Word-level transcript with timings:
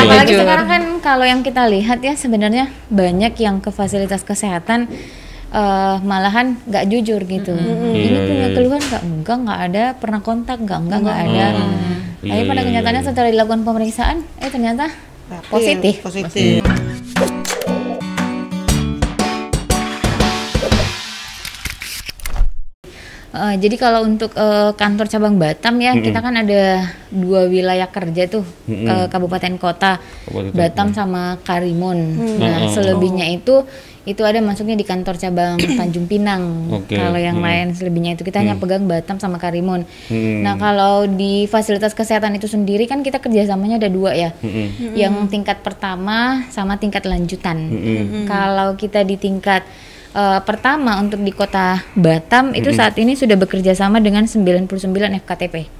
Apalagi 0.00 0.32
Jujur. 0.32 0.40
sekarang 0.44 0.66
kan 0.66 0.82
kalau 1.00 1.24
yang 1.24 1.40
kita 1.40 1.62
lihat 1.66 1.98
ya 2.00 2.14
sebenarnya 2.14 2.64
banyak 2.88 3.32
yang 3.36 3.60
ke 3.60 3.68
fasilitas 3.68 4.22
kesehatan 4.22 4.88
eh, 5.50 5.96
malahan 6.00 6.56
nggak 6.64 6.84
jujur 6.88 7.20
gitu. 7.26 7.52
Ini 7.52 7.96
Iya, 7.96 8.20
punya 8.24 8.46
iya. 8.46 8.54
keluhan 8.54 8.80
nggak? 8.80 9.02
Enggak, 9.02 9.36
nggak 9.44 9.60
ada. 9.70 9.84
Pernah 9.98 10.20
kontak 10.22 10.58
nggak? 10.62 10.78
Enggak, 10.78 10.98
nggak 11.04 11.18
ada. 11.26 11.46
Iya, 12.20 12.32
Tapi 12.36 12.42
pada 12.46 12.60
iya, 12.60 12.66
kenyataannya 12.68 13.02
iya. 13.02 13.08
setelah 13.10 13.30
dilakukan 13.32 13.60
pemeriksaan, 13.64 14.16
eh 14.38 14.50
ternyata 14.50 14.84
positif. 15.48 15.94
Iya, 15.98 16.04
positif. 16.04 16.60
Eh, 23.30 23.54
jadi 23.62 23.78
kalau 23.78 24.02
untuk 24.02 24.34
eh, 24.34 24.74
kantor 24.74 25.06
cabang 25.06 25.38
Batam 25.38 25.78
ya 25.78 25.94
kita 25.94 26.18
kan 26.18 26.34
ada 26.34 26.82
dua 27.08 27.46
wilayah 27.46 27.86
kerja 27.86 28.26
tuh 28.26 28.42
eh, 28.66 29.06
kabupaten 29.06 29.54
kota 29.54 30.02
Kabupaten 30.26 30.50
Batam 30.50 30.86
sama 30.90 31.38
Karimun. 31.40 31.98
Nah 32.36 32.66
Oh. 32.66 32.74
selebihnya 32.74 33.30
itu 33.30 33.62
itu 34.02 34.24
ada 34.24 34.40
masuknya 34.40 34.74
di 34.74 34.82
kantor 34.82 35.14
cabang 35.14 35.54
Tanjung 35.78 36.10
Pinang. 36.10 36.74
Oke. 36.74 36.98
Kalau 36.98 37.14
yang 37.14 37.38
Mm. 37.38 37.46
lain 37.46 37.66
selebihnya 37.70 38.12
itu 38.16 38.26
kita 38.26 38.42
hanya 38.42 38.58
pegang 38.58 38.90
Batam 38.90 39.22
sama 39.22 39.38
Karimun. 39.38 39.86
Mm. 40.10 40.42
Nah 40.42 40.58
kalau 40.58 41.06
di 41.06 41.46
fasilitas 41.46 41.94
kesehatan 41.94 42.34
itu 42.34 42.50
sendiri 42.50 42.90
kan 42.90 43.06
kita 43.06 43.22
kerjasamanya 43.22 43.78
ada 43.78 43.86
dua 43.86 44.10
ya. 44.10 44.34
Mm-mm. 44.42 44.98
Yang 44.98 45.30
tingkat 45.30 45.62
pertama 45.62 46.42
sama 46.50 46.82
tingkat 46.82 47.06
lanjutan. 47.06 47.70
Mm-mm. 47.70 48.26
Kalau 48.26 48.74
kita 48.74 49.06
di 49.06 49.14
tingkat 49.14 49.62
eh, 50.14 50.40
pertama 50.44 50.98
untuk 51.00 51.22
di 51.22 51.32
kota 51.32 51.82
Batam 51.96 52.52
itu 52.52 52.70
saat 52.74 52.98
ini 52.98 53.14
sudah 53.16 53.36
bekerja 53.38 53.72
sama 53.74 53.98
dengan 53.98 54.26
99 54.26 54.68
FKTP. 55.24 55.79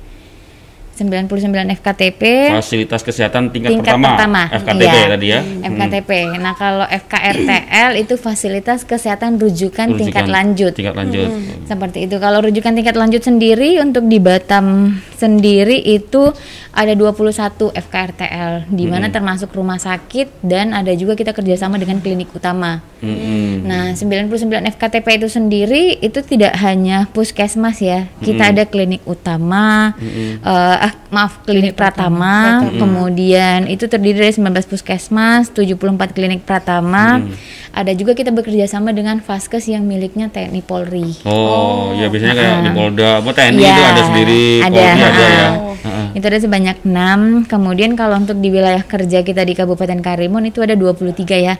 99 1.01 1.81
FKTP 1.81 2.23
Fasilitas 2.53 3.01
kesehatan 3.01 3.49
tingkat, 3.49 3.73
tingkat 3.73 3.97
pertama, 3.97 4.09
pertama, 4.15 4.43
FKTP 4.53 4.85
iya. 4.85 5.09
tadi 5.09 5.27
ya. 5.33 5.41
FKTP. 5.65 6.11
Nah, 6.37 6.55
kalau 6.55 6.87
FKRTL 6.87 7.91
itu 7.97 8.15
fasilitas 8.21 8.85
kesehatan 8.85 9.41
rujukan, 9.41 9.97
tingkat 9.97 10.21
Rujukan 10.21 10.29
lanjut. 10.29 10.73
Tingkat 10.77 10.97
lanjut. 10.97 11.29
Seperti 11.65 11.99
itu. 12.05 12.17
Kalau 12.21 12.39
rujukan 12.45 12.73
tingkat 12.77 12.97
lanjut 12.99 13.23
sendiri 13.25 13.81
untuk 13.81 14.05
di 14.07 14.19
Batam 14.21 14.99
sendiri 15.17 15.77
itu 15.85 16.33
ada 16.73 16.93
21 16.97 17.75
FKRTL 17.75 18.71
di 18.73 18.85
mana 18.89 19.13
termasuk 19.13 19.53
rumah 19.53 19.77
sakit 19.77 20.41
dan 20.41 20.73
ada 20.73 20.95
juga 20.95 21.19
kita 21.19 21.35
kerjasama 21.35 21.77
dengan 21.77 22.01
klinik 22.01 22.31
utama. 22.33 22.81
Mm-mm. 23.05 23.65
Nah, 23.67 23.93
99 23.93 24.71
FKTP 24.77 25.07
itu 25.21 25.29
sendiri 25.29 25.99
itu 26.01 26.21
tidak 26.25 26.57
hanya 26.63 27.09
puskesmas 27.11 27.81
ya. 27.83 28.09
Kita 28.23 28.55
ada 28.55 28.65
klinik 28.65 29.05
utama, 29.05 29.93
eh, 30.01 30.77
ah, 30.91 30.95
maaf 31.15 31.47
klinik 31.47 31.79
Pratama, 31.79 32.67
kemudian 32.75 33.71
itu 33.71 33.87
terdiri 33.87 34.19
dari 34.19 34.35
19 34.35 34.51
puskesmas, 34.67 35.55
74 35.55 36.11
klinik 36.11 36.43
Pratama. 36.43 37.23
Ada 37.71 37.95
juga 37.95 38.19
kita 38.19 38.35
bekerja 38.35 38.67
sama 38.67 38.91
dengan 38.91 39.23
Vaskes 39.23 39.71
yang 39.71 39.87
miliknya 39.87 40.27
TNI 40.27 40.59
Polri. 40.67 41.23
Oh, 41.23 41.95
ya 41.95 42.11
biasanya 42.11 42.35
kayak 42.35 42.57
di 42.67 42.71
Polda, 42.75 43.23
apa 43.23 43.31
TNI 43.31 43.63
Iya, 43.63 43.71
itu 43.71 43.83
ada 43.87 44.03
sendiri, 44.03 44.45
ada, 44.59 44.75
Polri 44.75 44.91
ada 44.91 45.07
ha-ha. 45.07 45.31
ya. 45.31 45.49
Heeh. 45.81 46.07
Itu 46.19 46.25
ada 46.27 46.39
sebanyak 46.43 46.77
6. 46.83 47.47
Kemudian 47.47 47.95
kalau 47.95 48.19
untuk 48.19 48.43
di 48.43 48.51
wilayah 48.51 48.83
kerja 48.83 49.23
kita 49.23 49.47
di 49.47 49.55
Kabupaten 49.55 50.03
Karimun 50.03 50.51
itu 50.51 50.61
ada 50.61 50.75
23 50.75 51.39
ya. 51.39 51.55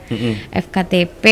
FKTP 0.51 1.25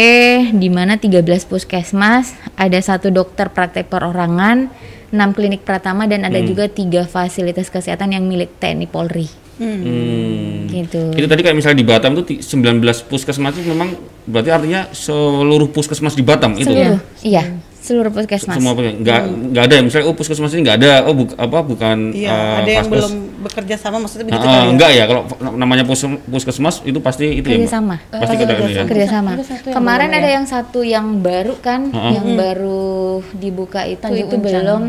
di 0.54 0.68
mana 0.70 0.96
13 0.96 1.26
puskesmas, 1.50 2.38
ada 2.54 2.78
satu 2.78 3.10
dokter 3.10 3.50
praktek 3.50 3.90
perorangan, 3.90 4.70
6 5.08 5.36
klinik 5.36 5.64
pratama 5.64 6.04
dan 6.04 6.28
ada 6.28 6.36
juga 6.44 6.68
tiga 6.68 7.08
fasilitas 7.08 7.72
kesehatan 7.72 8.12
yang 8.12 8.24
milik 8.28 8.52
TNI 8.60 8.86
Polri. 8.88 9.28
Hmm. 9.58 10.70
Gitu. 10.70 11.18
Itu 11.18 11.26
tadi 11.26 11.42
kayak 11.42 11.56
misalnya 11.58 11.78
di 11.82 11.86
Batam 11.88 12.14
tuh 12.14 12.24
ti- 12.28 12.40
19 12.44 12.78
puskesmas 13.10 13.58
itu 13.58 13.66
memang 13.74 13.90
berarti 14.22 14.50
artinya 14.54 14.86
seluruh 14.94 15.66
puskesmas 15.74 16.14
di 16.14 16.22
Batam 16.22 16.54
itu. 16.54 16.70
Seluruh, 16.70 17.00
iya, 17.26 17.42
seluruh 17.88 18.12
puskesmas. 18.12 18.54
Semua 18.54 18.72
punya- 18.72 18.92
nggak 18.92 19.20
nggak 19.48 19.64
ada 19.64 19.74
ya 19.74 19.82
misalnya 19.82 20.06
oh 20.06 20.14
puskesmas 20.14 20.52
ini 20.52 20.60
nggak 20.60 20.76
ada 20.76 20.92
oh 21.02 21.14
buk, 21.14 21.30
apa 21.34 21.58
bukan 21.62 21.96
Iya, 22.12 22.28
eh, 22.28 22.52
ada 22.60 22.70
yang 22.70 22.84
vaskes. 22.84 22.92
belum 22.92 23.12
bekerja 23.40 23.74
sama 23.74 23.96
maksudnya 23.96 24.24
begitu 24.26 24.38
Ah, 24.38 24.44
kali 24.44 24.58
ya? 24.58 24.68
enggak 24.68 24.90
ya 24.92 25.04
kalau 25.04 25.22
namanya 25.54 25.82
pus- 25.82 26.20
puskesmas 26.22 26.84
itu 26.84 26.98
pasti 26.98 27.24
itu 27.32 27.46
ya 27.46 27.56
Mbak? 27.56 27.64
Kerjasama. 27.64 27.96
pasti 28.12 28.20
Oh, 28.28 28.38
kita 28.38 28.52
ini 28.52 28.60
ya 28.60 28.60
kerjasama. 28.60 28.86
kerjasama. 28.86 29.30
Ada 29.30 29.44
satu 29.48 29.66
yang 29.66 29.74
Kemarin 29.74 30.04
belum 30.04 30.14
ada 30.14 30.28
ya? 30.28 30.34
yang 30.34 30.46
satu 30.46 30.80
yang 30.84 31.06
baru 31.18 31.54
kan, 31.58 31.80
Heeh. 31.88 32.12
yang 32.12 32.26
baru 32.36 32.84
dibuka 33.32 33.80
itu 33.82 33.98
Tanjung 33.98 34.20
itu 34.20 34.36
Uncang. 34.36 34.44
belum. 34.44 34.82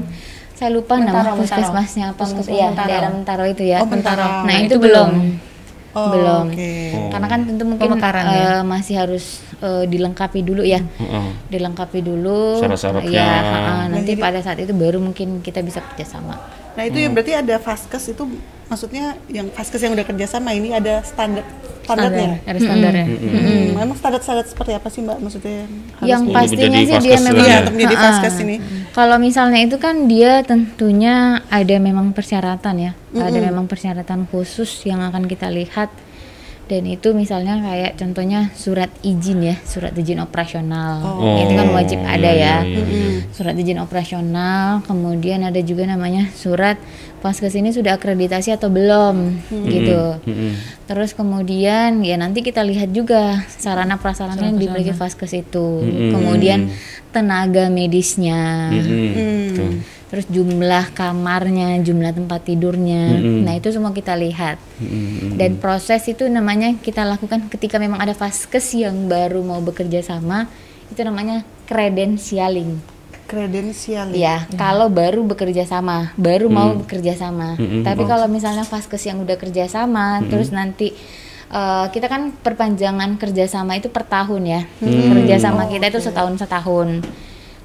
Saya 0.52 0.70
lupa 0.70 0.94
Mentaro, 0.94 1.16
nama 1.24 1.40
puskesmasnya 1.40 2.06
apa, 2.12 2.20
Puskesmas 2.22 2.52
ya 2.52 2.68
Mentaro. 2.68 2.90
daerah 2.90 3.10
Mentaro 3.10 3.44
itu 3.46 3.64
ya. 3.64 3.80
Oh, 3.80 3.88
Mentaro. 3.88 4.20
Nah, 4.20 4.44
Nah, 4.44 4.56
itu 4.60 4.66
itu 4.68 4.76
belum, 4.78 5.10
Oh, 5.90 6.08
belum. 6.12 6.46
oke. 6.52 6.72
Oh. 6.94 7.10
Karena 7.10 7.28
kan 7.28 7.40
tentu 7.44 7.64
mungkin 7.66 7.88
eh, 8.28 8.44
ya. 8.44 8.62
masih 8.62 8.96
harus 8.98 9.26
eh, 9.60 9.84
dilengkapi 9.86 10.40
dulu 10.42 10.64
ya, 10.64 10.80
Heeh. 10.80 11.28
dilengkapi 11.48 12.00
dulu. 12.00 12.60
Syarat-syaratnya. 12.60 13.12
Ya, 13.12 13.34
nanti 13.88 14.14
jadi- 14.14 14.22
pada 14.22 14.40
saat 14.40 14.58
itu 14.58 14.72
baru 14.72 14.98
mungkin 14.98 15.40
kita 15.40 15.60
bisa 15.60 15.84
kerjasama. 15.84 16.36
Nah 16.74 16.84
itu 16.84 16.98
ya 16.98 17.10
berarti 17.10 17.34
ada 17.34 17.56
vaskes 17.58 18.10
itu 18.10 18.24
maksudnya 18.66 19.18
yang 19.28 19.50
vaskes 19.50 19.82
yang 19.82 19.92
udah 19.92 20.06
kerja 20.06 20.26
sama 20.30 20.54
ini 20.54 20.72
ada 20.72 21.02
standar 21.02 21.44
standarnya. 21.84 22.38
Ada 22.46 22.60
standarnya. 22.62 23.06
Hmm, 23.10 23.74
Emang 23.76 23.98
standar-standar 23.98 24.46
seperti 24.46 24.72
apa 24.72 24.88
sih 24.88 25.02
mbak 25.02 25.18
maksudnya? 25.18 25.66
Yang 26.00 26.22
Untuk 26.24 26.36
pastinya 26.38 26.80
sih 26.80 26.98
dia 27.02 27.18
memang 27.20 27.48
ya. 27.50 27.58
untuk 27.60 27.74
menjadi 27.76 27.96
Ha-ha. 27.98 28.06
vaskes 28.14 28.36
ini. 28.40 28.56
Kalau 28.90 29.18
misalnya 29.18 29.60
itu 29.60 29.76
kan 29.76 30.06
dia 30.06 30.46
tentunya 30.46 31.16
ada 31.50 31.76
memang 31.82 32.14
persyaratan 32.14 32.76
ya, 32.78 32.92
ada 33.12 33.40
memang 33.42 33.66
persyaratan 33.66 34.30
khusus 34.30 34.86
yang 34.86 35.02
akan 35.02 35.26
kita 35.26 35.50
lihat 35.50 35.90
dan 36.70 36.86
itu 36.86 37.18
misalnya 37.18 37.58
kayak 37.66 37.98
contohnya 37.98 38.54
surat 38.54 38.94
izin 39.02 39.42
ya, 39.42 39.56
surat 39.66 39.90
izin 39.98 40.22
operasional, 40.22 41.02
Oh, 41.02 41.42
itu 41.42 41.58
kan 41.58 41.74
wajib 41.74 41.98
ada 42.06 42.30
iya, 42.30 42.62
ya, 42.62 42.70
iya, 42.70 42.84
iya. 42.86 43.10
surat 43.34 43.58
izin 43.58 43.82
operasional, 43.82 44.86
kemudian 44.86 45.42
ada 45.42 45.58
juga 45.66 45.90
namanya 45.90 46.30
surat 46.38 46.78
vaskes 47.26 47.58
ini 47.58 47.74
sudah 47.74 47.98
akreditasi 47.98 48.54
atau 48.54 48.70
belum 48.70 49.42
gitu. 49.50 50.22
Mm-mm. 50.24 50.54
Terus 50.86 51.18
kemudian 51.18 52.06
ya 52.06 52.16
nanti 52.16 52.46
kita 52.46 52.64
lihat 52.64 52.94
juga 52.94 53.44
sarana 53.50 53.98
prasarana 54.00 54.54
yang 54.54 54.62
dimiliki 54.62 54.94
vaskes 54.94 55.36
itu. 55.36 55.84
Kemudian 56.14 56.72
tenaga 57.12 57.68
medisnya. 57.68 58.72
Mm-mm. 58.72 59.58
Tuh. 59.58 59.74
Terus 60.10 60.26
jumlah 60.26 60.90
kamarnya, 60.98 61.78
jumlah 61.86 62.18
tempat 62.18 62.42
tidurnya. 62.42 63.14
Mm-mm. 63.14 63.46
Nah, 63.46 63.54
itu 63.54 63.70
semua 63.70 63.94
kita 63.94 64.18
lihat. 64.18 64.58
Mm-mm. 64.82 65.38
Dan 65.38 65.62
proses 65.62 66.02
itu 66.10 66.26
namanya 66.26 66.74
kita 66.82 67.06
lakukan 67.06 67.46
ketika 67.54 67.78
memang 67.78 68.02
ada 68.02 68.18
vaskes 68.18 68.74
yang 68.74 69.06
baru 69.06 69.46
mau 69.46 69.62
bekerja 69.62 70.02
sama, 70.02 70.50
itu 70.90 70.98
namanya 71.06 71.46
kredensialing. 71.70 72.82
Kredensial. 73.30 74.10
Ya, 74.18 74.50
kalau 74.58 74.90
baru 74.90 75.22
bekerja 75.22 75.62
sama, 75.70 76.10
baru 76.18 76.50
mau 76.50 76.74
bekerja 76.74 77.14
sama. 77.14 77.54
Mm-mm. 77.62 77.86
Tapi 77.86 78.02
kalau 78.10 78.26
misalnya 78.26 78.66
vaskes 78.66 79.06
yang 79.06 79.22
udah 79.22 79.38
kerja 79.38 79.70
sama, 79.70 80.26
terus 80.26 80.50
nanti 80.50 80.90
eh, 81.54 81.86
kita 81.94 82.10
kan 82.10 82.34
perpanjangan 82.34 83.22
kerjasama 83.22 83.78
itu 83.78 83.94
per 83.94 84.10
tahun 84.10 84.42
ya. 84.42 84.62
Kerjasama 84.82 85.70
kita 85.70 85.94
itu 85.94 86.02
setahun 86.02 86.42
setahun. 86.42 87.06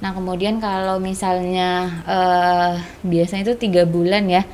Nah 0.05 0.13
kemudian 0.13 0.61
kalau 0.61 1.01
misalnya 1.01 1.71
eh, 2.05 2.73
biasanya 3.01 3.49
itu 3.49 3.57
tiga 3.57 3.89
bulan 3.89 4.29
ya 4.29 4.45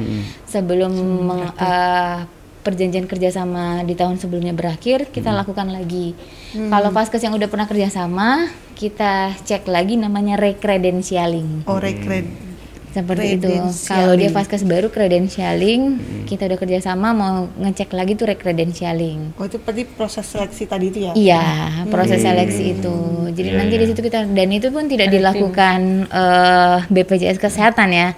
sebelum 0.46 0.94
meng- 1.26 1.54
eh, 1.58 2.18
perjanjian 2.60 3.10
kerjasama 3.10 3.82
di 3.82 3.98
tahun 3.98 4.20
sebelumnya 4.20 4.54
berakhir 4.54 5.10
kita 5.10 5.34
lakukan 5.34 5.74
lagi. 5.74 6.14
Kalau 6.54 6.94
vaskes 6.94 7.24
yang 7.24 7.34
udah 7.34 7.50
pernah 7.50 7.66
kerjasama 7.66 8.46
kita 8.78 9.34
cek 9.42 9.66
lagi 9.66 9.98
namanya 9.98 10.38
rekredensialing 10.38 11.66
Oh 11.66 11.82
rekred. 11.82 12.49
Seperti 12.90 13.38
itu. 13.38 13.50
Kalau 13.86 14.14
dia 14.18 14.30
vaskes 14.30 14.66
baru 14.66 14.90
kredensialing 14.90 15.82
kita 16.26 16.46
udah 16.50 16.58
kerjasama 16.58 17.14
mau 17.14 17.46
ngecek 17.58 17.94
lagi 17.94 18.18
tuh 18.18 18.30
rekredensialing. 18.30 19.34
Oh 19.38 19.46
itu 19.46 19.58
berarti 19.62 19.86
proses 19.86 20.26
seleksi 20.26 20.66
tadi 20.66 20.90
itu 20.90 20.98
ya? 21.06 21.12
Iya, 21.14 21.44
proses 21.90 22.22
seleksi 22.22 22.78
itu. 22.78 22.94
Jadi 23.30 23.48
Iya, 23.50 23.58
nanti 23.58 23.74
iya. 23.78 23.82
di 23.82 23.86
situ 23.90 24.00
kita 24.02 24.26
dan 24.26 24.48
itu 24.50 24.68
pun 24.70 24.84
tidak 24.86 25.08
dilakukan 25.10 25.80
eh, 26.10 26.76
BPJS 26.90 27.38
Kesehatan 27.38 27.88
ya. 27.94 28.08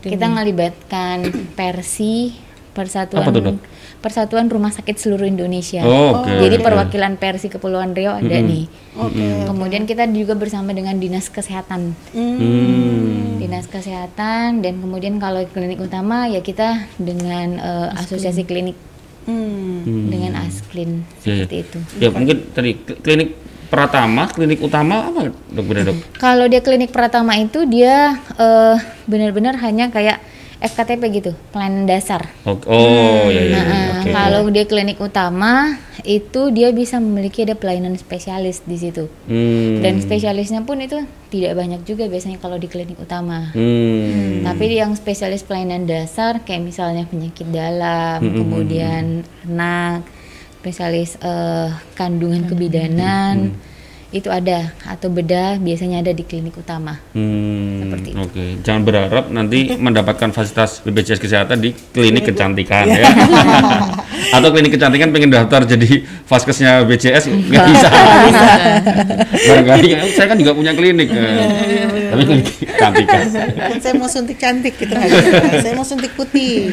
Kita 0.00 0.26
ngelibatkan 0.28 1.28
Persi 1.58 2.32
Persatuan 2.72 3.26
Apa 3.26 3.30
tuh? 3.34 3.56
Persatuan 3.98 4.46
Rumah 4.46 4.70
Sakit 4.70 4.94
Seluruh 4.94 5.24
Indonesia. 5.24 5.82
Oh, 5.82 6.22
oke, 6.22 6.30
Jadi 6.38 6.56
perwakilan 6.56 7.14
Persi 7.14 7.46
Kepulauan 7.46 7.90
Riau 7.90 8.14
ada 8.14 8.36
nih. 8.36 8.70
Oke. 8.94 9.42
Kemudian 9.44 9.84
kita 9.84 10.06
juga 10.06 10.32
bersama 10.32 10.70
dengan 10.70 10.94
Dinas 10.96 11.26
Kesehatan. 11.26 11.98
Hmm. 12.12 13.36
Dinas 13.36 13.66
Kesehatan 13.66 14.60
dan 14.60 14.78
kemudian 14.78 15.18
kalau 15.18 15.42
klinik 15.46 15.78
utama 15.78 16.26
ya 16.26 16.38
kita 16.40 16.86
dengan 16.96 17.56
eh, 17.56 17.88
asosiasi 17.96 18.42
klinik 18.42 18.78
Hmm. 19.28 20.08
dengan 20.08 20.40
Asklin 20.40 21.04
Iya, 21.20 21.28
iya. 21.28 21.44
seperti 21.44 21.56
itu. 21.60 21.78
Ya 22.00 22.08
mungkin 22.08 22.48
tadi 22.48 22.70
kl- 22.74 22.96
klinik 22.98 23.36
Pratama, 23.68 24.24
klinik 24.26 24.56
utama 24.58 25.04
apa 25.04 25.28
dok 25.28 25.64
bener 25.68 25.92
dok? 25.92 26.00
Kalau 26.16 26.48
dia 26.48 26.64
klinik 26.64 26.88
Pratama 26.88 27.36
itu 27.36 27.68
dia 27.68 28.16
eh, 28.16 28.76
benar-benar 29.04 29.60
hanya 29.60 29.92
kayak 29.92 30.24
FKTP 30.58 31.02
gitu, 31.14 31.32
pelayanan 31.54 31.86
dasar. 31.86 32.26
Oh, 32.42 32.58
oh 32.66 33.30
ya 33.30 33.42
ya. 33.42 33.54
ya, 33.54 33.62
Nah, 33.62 33.86
oke. 34.02 34.10
kalau 34.10 34.42
dia 34.50 34.66
klinik 34.66 34.98
utama 34.98 35.78
itu 36.02 36.50
dia 36.50 36.74
bisa 36.74 36.98
memiliki 36.98 37.46
ada 37.46 37.54
pelayanan 37.54 37.94
spesialis 37.94 38.66
di 38.66 38.74
situ. 38.74 39.06
Hmm. 39.30 39.78
Dan 39.78 40.02
spesialisnya 40.02 40.66
pun 40.66 40.82
itu 40.82 40.98
tidak 41.30 41.54
banyak 41.54 41.86
juga 41.86 42.10
biasanya 42.10 42.42
kalau 42.42 42.58
di 42.58 42.66
klinik 42.66 42.98
utama. 42.98 43.54
Hmm. 43.54 44.42
Tapi 44.42 44.64
yang 44.74 44.98
spesialis 44.98 45.46
pelayanan 45.46 45.86
dasar 45.86 46.42
kayak 46.42 46.66
misalnya 46.66 47.06
penyakit 47.06 47.46
dalam, 47.50 48.18
Hmm, 48.18 48.34
kemudian 48.34 49.04
anak, 49.46 50.02
spesialis 50.58 51.14
eh, 51.22 51.70
kandungan 51.94 52.50
kebidanan 52.50 53.54
itu 54.08 54.32
ada 54.32 54.72
atau 54.88 55.12
bedah 55.12 55.60
biasanya 55.60 56.00
ada 56.00 56.16
di 56.16 56.24
klinik 56.24 56.56
utama. 56.56 56.96
Hmm, 57.12 57.84
Seperti 57.84 58.08
itu. 58.08 58.24
Oke, 58.24 58.44
jangan 58.64 58.82
berharap 58.82 59.28
nanti 59.28 59.68
mendapatkan 59.86 60.32
fasilitas 60.32 60.80
BPJS 60.80 61.20
kesehatan 61.20 61.60
di 61.60 61.76
klinik 61.92 62.24
kecantikan 62.24 62.88
Iya. 62.88 63.04
ya. 63.04 63.10
Atau 64.40 64.48
klinik 64.48 64.72
kecantikan 64.72 65.12
pengen 65.12 65.28
daftar 65.28 65.68
jadi 65.68 66.08
vaskesnya 66.24 66.88
BPJS 66.88 67.28
nggak 67.28 67.64
bisa. 67.68 67.88
Barangkali 69.44 69.88
saya 70.16 70.26
kan 70.26 70.36
juga 70.40 70.56
punya 70.56 70.72
klinik, 70.72 71.12
Iya, 71.12 71.20
eh, 71.20 72.08
tapi 72.08 72.22
klinik 72.24 72.46
kecantikan. 72.64 73.20
Kan 73.54 73.76
saya 73.76 73.94
mau 73.94 74.08
suntik 74.08 74.38
cantik 74.40 74.74
gitu. 74.80 74.92
Saya 75.60 75.72
mau 75.76 75.84
suntik 75.84 76.16
putih. 76.16 76.72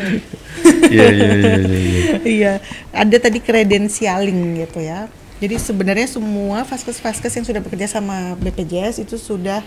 Iya 0.87 1.07
iya 1.11 1.29
iya 1.35 1.35
iya. 1.35 1.57
iya. 1.59 2.15
iya, 2.23 2.53
ada 2.95 3.17
tadi 3.19 3.43
kredensialing 3.43 4.63
gitu 4.63 4.79
ya. 4.79 5.11
Jadi 5.45 5.61
sebenarnya 5.61 6.09
semua 6.09 6.65
vaskes-vaskes 6.65 7.29
yang 7.31 7.45
sudah 7.45 7.61
bekerja 7.61 7.85
sama 7.87 8.33
BPJS 8.35 8.97
itu 8.97 9.13
sudah 9.13 9.61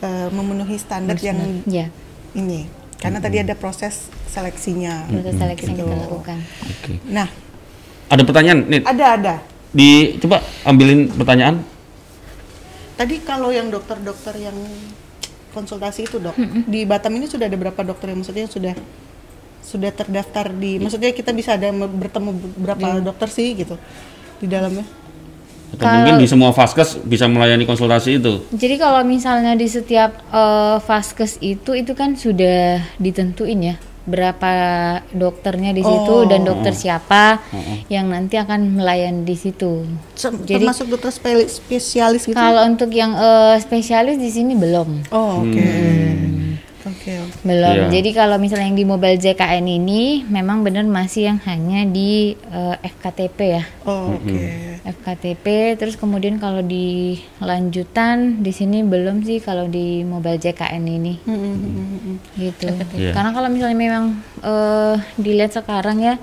eh, 0.00 0.28
memenuhi 0.32 0.80
standar 0.80 1.20
yang 1.20 1.36
Ya, 1.68 1.92
ini. 2.32 2.64
Karena 2.96 3.20
tadi 3.20 3.36
ada 3.36 3.52
proses 3.52 4.08
seleksinya. 4.26 5.04
proses 5.04 5.36
seleksi 5.36 5.68
yang 5.68 5.76
kita 5.76 5.84
Gitu. 5.84 6.00
lakukan. 6.00 6.38
Oke. 6.64 6.92
Nah, 7.06 7.28
Ada 8.08 8.24
pertanyaan 8.24 8.64
nih, 8.64 8.80
ada 8.88 9.06
ada. 9.20 9.34
di 9.68 10.16
coba 10.16 10.40
ambilin 10.64 11.12
pertanyaan. 11.12 11.60
Tadi 12.96 13.20
kalau 13.20 13.52
yang 13.52 13.68
dokter-dokter 13.68 14.32
yang 14.40 14.56
konsultasi 15.52 16.08
itu 16.08 16.16
dok, 16.16 16.32
di 16.64 16.88
Batam 16.88 17.12
ini 17.14 17.28
sudah 17.28 17.46
ada 17.46 17.54
berapa 17.54 17.76
dokter 17.84 18.10
yang 18.10 18.24
maksudnya 18.24 18.48
yang 18.48 18.54
sudah 18.56 18.74
sudah 19.60 19.92
terdaftar 19.92 20.48
di, 20.56 20.80
maksudnya 20.80 21.12
kita 21.12 21.36
bisa 21.36 21.60
ada 21.60 21.68
bertemu 21.70 22.30
berapa 22.56 23.04
dokter 23.04 23.28
sih 23.28 23.52
gitu 23.52 23.76
di 24.40 24.48
dalamnya? 24.48 24.88
Atau 25.70 25.84
mungkin 25.86 26.16
di 26.16 26.26
semua 26.26 26.50
vaskes 26.50 26.96
bisa 27.00 27.24
melayani 27.24 27.62
konsultasi 27.62 28.16
itu. 28.16 28.40
Jadi 28.50 28.76
kalau 28.76 29.02
misalnya 29.02 29.52
di 29.52 29.66
setiap 29.66 30.16
eh, 30.26 30.76
vaskes 30.80 31.36
itu 31.38 31.72
itu 31.72 31.92
kan 31.92 32.14
sudah 32.14 32.80
ditentuin 32.96 33.60
ya 33.64 33.76
berapa 34.02 34.50
dokternya 35.10 35.70
di 35.70 35.82
situ 35.82 36.14
Oh. 36.14 36.24
dan 36.24 36.40
dokter 36.40 36.72
siapa 36.72 37.44
yang 37.86 38.08
nanti 38.08 38.34
akan 38.34 38.74
melayani 38.74 39.20
di 39.22 39.36
situ. 39.36 39.84
Sem- 40.14 40.40
Jadi- 40.40 40.64
termasuk 40.64 40.88
dokter 40.88 41.12
spesialis 41.44 42.24
gitu? 42.24 42.32
Kalau 42.32 42.64
untuk 42.64 42.88
yang 42.90 43.12
eh, 43.12 43.56
spesialis 43.58 44.16
di 44.16 44.30
sini 44.30 44.56
belum. 44.56 45.12
Oh 45.12 45.44
oke, 45.44 45.60
Hmm. 45.60 46.56
Oke 46.88 47.12
oke. 47.28 47.38
Belum. 47.44 47.76
Iya. 47.76 48.00
Jadi 48.00 48.10
kalau 48.16 48.36
misalnya 48.40 48.66
yang 48.72 48.78
di 48.78 48.86
mobile 48.88 49.18
JKN 49.20 49.64
ini 49.68 50.24
memang 50.26 50.64
benar 50.64 50.84
masih 50.88 51.30
yang 51.32 51.38
hanya 51.44 51.84
di 51.84 52.34
eh, 52.34 52.76
FKTP 52.82 53.38
ya. 53.60 53.64
Oh 53.84 54.16
oke. 54.16 54.36
FKTP 54.88 55.76
terus 55.76 56.00
kemudian 56.00 56.40
kalau 56.40 56.64
di 56.64 57.20
lanjutan 57.38 58.40
di 58.40 58.52
sini 58.54 58.80
belum 58.80 59.20
sih 59.20 59.38
kalau 59.44 59.68
di 59.68 60.02
mobile 60.02 60.40
JKN 60.40 60.84
ini 60.88 61.14
Hmm, 61.28 61.36
hmm, 61.36 62.16
gitu. 62.40 62.66
Iya. 62.96 63.12
Karena 63.12 63.30
kalau 63.36 63.48
misalnya 63.52 63.78
memang 63.78 64.04
eh, 64.40 64.96
dilihat 65.20 65.52
sekarang 65.52 66.00
ya 66.00 66.16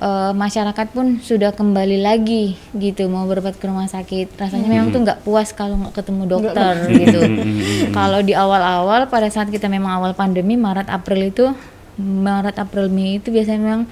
eh, 0.00 0.32
masyarakat 0.32 0.86
pun 0.92 1.20
sudah 1.20 1.52
kembali 1.52 2.00
lagi 2.00 2.56
gitu 2.76 3.08
mau 3.08 3.24
berobat 3.24 3.56
ke 3.56 3.64
rumah 3.68 3.88
sakit. 3.88 4.36
Rasanya 4.36 4.68
memang 4.68 4.92
tuh 4.92 5.00
nggak 5.04 5.22
puas 5.24 5.52
kalau 5.52 5.80
nggak 5.80 5.94
ketemu 5.96 6.22
dokter 6.28 6.74
gitu. 6.92 7.20
kalau 7.96 8.20
di 8.20 8.32
awal-awal 8.32 9.08
pada 9.08 9.28
saat 9.28 9.48
kita 9.48 9.68
memang 9.68 10.00
awal 10.02 10.12
pandemi 10.12 10.54
Maret 10.54 10.88
April 10.88 11.30
itu 11.32 11.52
Maret 11.96 12.60
April 12.60 12.92
Mei 12.92 13.18
itu 13.18 13.32
biasanya 13.32 13.60
memang 13.60 13.82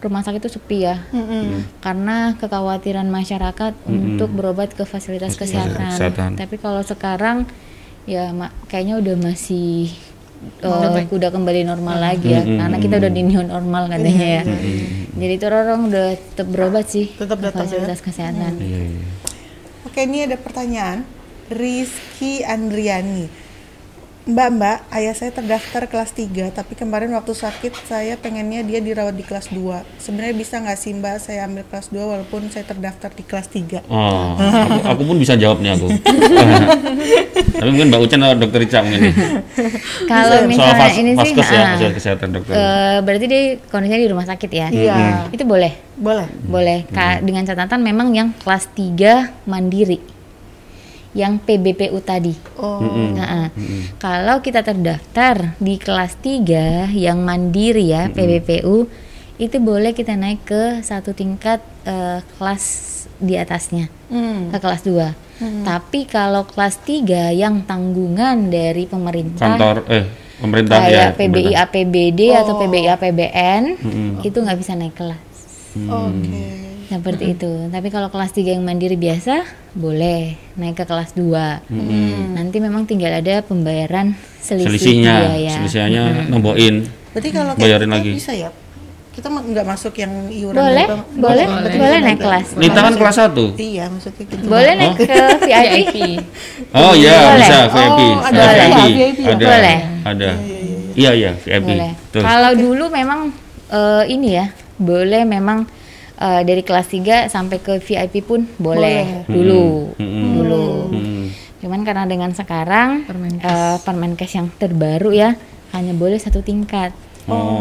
rumah 0.00 0.24
sakit 0.24 0.40
itu 0.40 0.50
sepi 0.56 0.88
ya. 0.88 0.96
Hmm, 1.12 1.26
hmm. 1.28 1.82
Karena 1.84 2.32
kekhawatiran 2.40 3.04
masyarakat 3.12 3.72
untuk 3.84 4.32
berobat 4.32 4.72
ke 4.72 4.88
fasilitas 4.88 5.36
kesehatan. 5.36 5.92
kesehatan. 5.92 6.30
Tapi 6.40 6.56
kalau 6.56 6.80
sekarang 6.80 7.44
ya 8.08 8.32
ma- 8.32 8.54
kayaknya 8.72 8.96
udah 8.96 9.16
masih 9.20 9.92
uh, 10.64 11.04
udah 11.12 11.30
kembali 11.30 11.68
normal 11.68 12.00
lagi 12.00 12.32
ya 12.32 12.42
karena 12.42 12.76
kita 12.80 12.94
udah 12.96 13.12
di 13.12 13.22
new 13.22 13.44
normal 13.44 13.92
katanya 13.92 14.40
ya 14.40 14.42
jadi 15.20 15.32
itu 15.36 15.44
orang 15.44 15.86
udah 15.86 16.06
tetap 16.16 16.48
berobat 16.48 16.88
sih 16.88 17.12
Tetap 17.12 17.38
datang 17.38 17.62
ya. 17.62 17.76
fasilitas 17.76 18.00
kesehatan 18.00 18.56
Iya, 18.56 18.80
iya. 18.88 19.04
Oke, 19.82 20.04
ini 20.04 20.22
ada 20.22 20.36
pertanyaan. 20.36 21.02
Rizky 21.50 22.40
Andriani. 22.42 23.26
Mbak, 24.20 24.48
Mbak, 24.52 24.78
ayah 24.92 25.14
saya 25.16 25.32
terdaftar 25.32 25.88
kelas 25.88 26.12
3, 26.12 26.28
tapi 26.50 26.76
kemarin 26.76 27.08
waktu 27.10 27.32
sakit 27.32 27.72
saya 27.82 28.14
pengennya 28.14 28.60
dia 28.60 28.76
dirawat 28.78 29.12
di 29.12 29.24
kelas 29.24 29.48
2. 29.48 29.80
Sebenarnya 29.96 30.36
bisa 30.36 30.60
nggak 30.60 30.76
sih 30.76 30.92
Mbak 30.92 31.16
saya 31.18 31.48
ambil 31.48 31.64
kelas 31.64 31.88
2 31.88 31.96
walaupun 31.98 32.46
saya 32.46 32.62
terdaftar 32.62 33.08
di 33.10 33.24
kelas 33.24 33.48
3? 33.48 33.80
Oh, 33.86 34.36
aku, 34.36 34.76
aku 34.86 35.02
pun 35.02 35.16
bisa 35.16 35.34
jawabnya 35.34 35.72
aku. 35.72 35.88
Tapi 37.56 37.68
mungkin 37.70 37.88
Mbak 37.88 38.00
Ucan 38.02 38.20
atau 38.20 38.36
Dokter 38.38 38.60
Ica 38.62 38.78
mungkin 38.80 39.00
nih. 39.02 39.14
kalau 40.04 40.36
misalnya 40.44 40.74
vas, 40.78 40.94
ini 40.94 41.10
sih 41.14 41.32
ya, 41.32 41.44
fasilitas 41.66 41.94
kesehatan 41.94 42.28
dokter. 42.30 42.52
eh, 42.52 42.98
berarti 43.00 43.24
dia 43.24 43.40
kondisinya 43.66 43.98
di 43.98 44.08
rumah 44.08 44.26
sakit 44.26 44.50
ya 44.50 44.66
Iya. 44.68 44.96
itu 45.28 45.42
boleh 45.42 45.72
Boleh. 45.94 46.28
boleh 46.42 46.78
Ka- 46.86 47.20
dengan 47.20 47.42
catatan 47.42 47.80
memang 47.80 48.12
yang 48.12 48.36
kelas 48.36 48.68
3 48.70 49.32
mandiri 49.44 50.19
yang 51.12 51.36
PBPU 51.36 51.98
tadi 52.00 52.34
Oh. 52.54 52.78
Nah, 53.10 53.50
kalau 53.96 54.38
kita 54.38 54.62
terdaftar 54.62 55.56
di 55.56 55.74
kelas 55.74 56.14
3 56.16 56.86
yang 56.88 57.18
mandiri 57.20 57.88
ya 57.88 58.06
PBPU 58.08 58.86
itu 59.36 59.56
boleh 59.56 59.90
kita 59.90 60.14
naik 60.14 60.44
ke 60.44 60.62
satu 60.80 61.10
tingkat 61.10 61.58
eh, 61.82 62.20
kelas 62.30 62.64
di 63.16 63.34
atasnya 63.34 63.88
Hmm. 64.06 64.48
ke 64.48 64.58
kelas 64.58 64.82
2. 64.82 65.10
Tapi 65.64 66.04
kalau 66.04 66.44
kelas 66.44 66.78
3 66.80 67.32
yang 67.32 67.64
tanggungan 67.64 68.46
dari 68.46 68.84
pemerintah 68.84 69.50
Kantor 69.50 69.76
eh 69.88 70.04
pemerintah 70.36 70.78
ya. 70.78 70.84
kayak 70.84 71.08
PBI 71.14 71.26
pemerintah. 71.48 71.64
APBD 71.64 72.20
atau 72.30 72.52
Oh. 72.52 72.60
PBI 72.60 72.86
APBN 72.88 73.62
itu 74.20 74.36
nggak 74.36 74.58
bisa 74.58 74.72
naik 74.74 74.94
kelas. 74.94 75.24
Oke. 75.80 76.69
Seperti 76.90 77.24
itu. 77.32 77.70
Tapi 77.70 77.88
kalau 77.88 78.10
kelas 78.10 78.34
3 78.34 78.50
yang 78.50 78.66
mandiri 78.66 78.98
biasa 78.98 79.46
boleh 79.72 80.34
naik 80.54 80.74
ke 80.74 80.84
kelas 80.84 81.14
2. 81.14 81.70
Nanti 82.34 82.58
memang 82.58 82.82
tinggal 82.82 83.14
ada 83.14 83.40
pembayaran 83.40 84.12
selisih 84.36 84.66
Selisihnya, 84.74 85.14
biaya. 85.22 85.52
selisihnya 85.54 86.02
nombokin. 86.26 86.90
Berarti 87.10 87.28
kalau 87.30 87.52
Bayarin 87.54 87.90
lagi. 87.90 88.10
bisa 88.12 88.34
ya? 88.34 88.50
Kita 89.10 89.26
nggak 89.26 89.66
masuk 89.66 89.94
yang 89.96 90.10
iuran 90.28 90.54
Boleh, 90.54 90.86
berapa- 90.86 91.06
boleh, 91.12 91.46
boleh 91.46 91.70
bisa 91.72 91.98
naik 92.00 92.20
kelas. 92.20 92.46
Nita 92.56 92.80
kan 92.80 92.94
kelas 92.94 93.16
1. 93.20 93.54
Iya, 93.54 93.84
maksudnya 93.86 94.22
gitu. 94.22 94.44
Boleh 94.46 94.72
naik 94.72 94.94
ke 94.96 95.06
VIP. 95.40 95.94
Oh 96.78 96.94
iya, 96.94 97.14
Boleh. 97.28 97.38
bisa 97.40 97.58
VIP. 97.68 98.00
Oh, 98.00 98.14
ada 98.22 98.40
ada 98.40 98.64
VIP. 98.78 98.90
VIP 98.92 99.18
ya? 99.20 99.30
Ada. 99.34 99.46
Boleh. 99.46 99.78
Ada. 100.02 100.30
Iya 100.92 101.10
iya, 101.12 101.30
VIP. 101.36 101.66
boleh. 101.66 101.90
Tuh. 102.10 102.22
Kalau 102.22 102.50
dulu 102.54 102.84
memang 102.88 103.20
eh, 103.68 104.04
ini 104.08 104.28
ya, 104.32 104.46
boleh 104.74 105.22
memang 105.24 105.66
eh, 106.20 106.42
dari 106.44 106.60
kelas 106.60 106.86
3 106.86 107.26
sampai 107.26 107.58
ke 107.58 107.78
VIP 107.78 108.22
pun 108.22 108.44
boleh, 108.56 109.24
dulu. 109.26 109.96
Mm-mm. 109.96 110.24
Dulu. 110.36 110.66
Mm-mm. 110.92 111.22
Cuman 111.58 111.80
karena 111.82 112.04
dengan 112.04 112.30
sekarang 112.30 113.04
eh, 113.40 113.76
Permenkes 113.80 114.32
yang 114.32 114.48
terbaru 114.50 115.10
ya 115.10 115.32
hanya 115.70 115.92
boleh 115.92 116.16
satu 116.16 116.40
tingkat. 116.40 116.92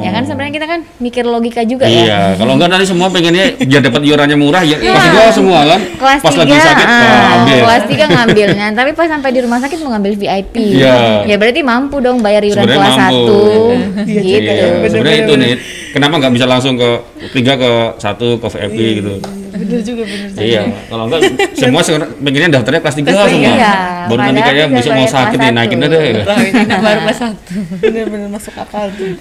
Ya 0.01 0.09
kan 0.09 0.25
sebenarnya 0.25 0.53
kita 0.55 0.65
kan 0.65 0.79
mikir 0.97 1.21
logika 1.21 1.61
juga 1.61 1.85
ya. 1.85 2.01
Iya, 2.01 2.19
kalau 2.41 2.57
enggak 2.57 2.73
nanti 2.73 2.89
semua 2.89 3.05
pengennya 3.05 3.53
biar 3.53 3.85
dapat 3.85 4.01
iurannya 4.01 4.33
murah 4.33 4.65
ya 4.65 4.81
Iya. 4.81 4.97
pasti 4.97 5.09
gua 5.13 5.25
semua 5.29 5.59
kan. 5.61 5.79
Kelas 5.93 6.19
Pas 6.25 6.33
3, 6.33 6.41
lagi 6.41 6.53
sakit 6.57 6.87
ambil. 6.89 7.59
kelas 7.61 7.83
3 7.85 8.05
ngambilnya, 8.09 8.67
tapi 8.73 8.89
pas 8.97 9.05
sampai 9.05 9.29
di 9.29 9.39
rumah 9.45 9.61
sakit 9.61 9.77
mau 9.79 9.93
ngambil 9.93 10.13
VIP. 10.17 10.55
Iya. 10.73 11.21
Ya 11.21 11.35
berarti 11.37 11.61
mampu 11.61 12.01
dong 12.01 12.17
bayar 12.17 12.41
iuran 12.41 12.65
Sebenarnya 12.65 12.81
kelas 12.81 12.97
mampu. 12.97 13.37
1. 13.37 14.09
Iya, 14.09 14.21
gitu. 14.25 14.49
Iya, 14.49 14.67
sebenarnya 14.89 15.19
itu 15.21 15.33
nih. 15.37 15.53
Kenapa 15.89 16.21
nggak 16.21 16.33
bisa 16.37 16.45
langsung 16.45 16.77
ke 16.77 16.89
tiga 17.33 17.57
ke 17.57 17.71
satu 17.97 18.37
ke 18.37 18.47
VIP 18.49 18.77
gitu? 19.01 19.38
Bener 19.51 19.81
juga 19.81 20.03
bener 20.05 20.27
juga. 20.29 20.41
Iya, 20.45 20.61
kalau 20.85 21.03
enggak 21.09 21.21
semua 21.57 21.81
pengennya 22.21 22.49
daftarnya 22.59 22.81
kelas 22.85 22.95
3 22.95 23.09
semua. 23.09 23.27
Iya, 23.29 23.73
Baru 24.09 24.19
nanti 24.21 24.41
padahal 24.41 24.55
kayak 24.55 24.69
bisa 24.69 24.77
besok 24.79 24.91
mau 24.93 25.07
sakit 25.09 25.37
nih 25.37 25.51
naikin 25.51 25.79
aja 25.81 25.97
ya. 25.99 26.23
Baru 26.85 26.99
kelas 27.05 27.19
satu. 27.19 27.53
Bener-bener 27.81 28.27
masuk 28.29 28.53
akal 28.55 28.85
tuh. 28.93 29.13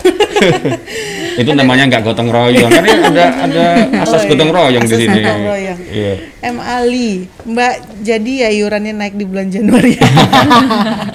Itu 1.40 1.50
namanya 1.54 1.84
enggak 1.86 2.02
gotong 2.02 2.28
royong. 2.28 2.70
Kan 2.70 2.84
ada 2.84 3.24
ada 3.46 3.64
asas 4.02 4.18
Oh, 4.18 4.26
iya. 4.26 4.30
gotong 4.34 4.50
royong 4.50 4.84
di 4.84 4.94
Asas 4.94 5.00
sini. 5.06 5.20
Iya. 5.88 6.12
M 6.38 6.56
Ali, 6.62 7.26
Mbak, 7.46 7.74
jadi 8.06 8.32
ya 8.46 8.48
iurannya 8.54 8.94
naik 8.94 9.14
di 9.18 9.24
bulan 9.26 9.50
Januari. 9.50 9.94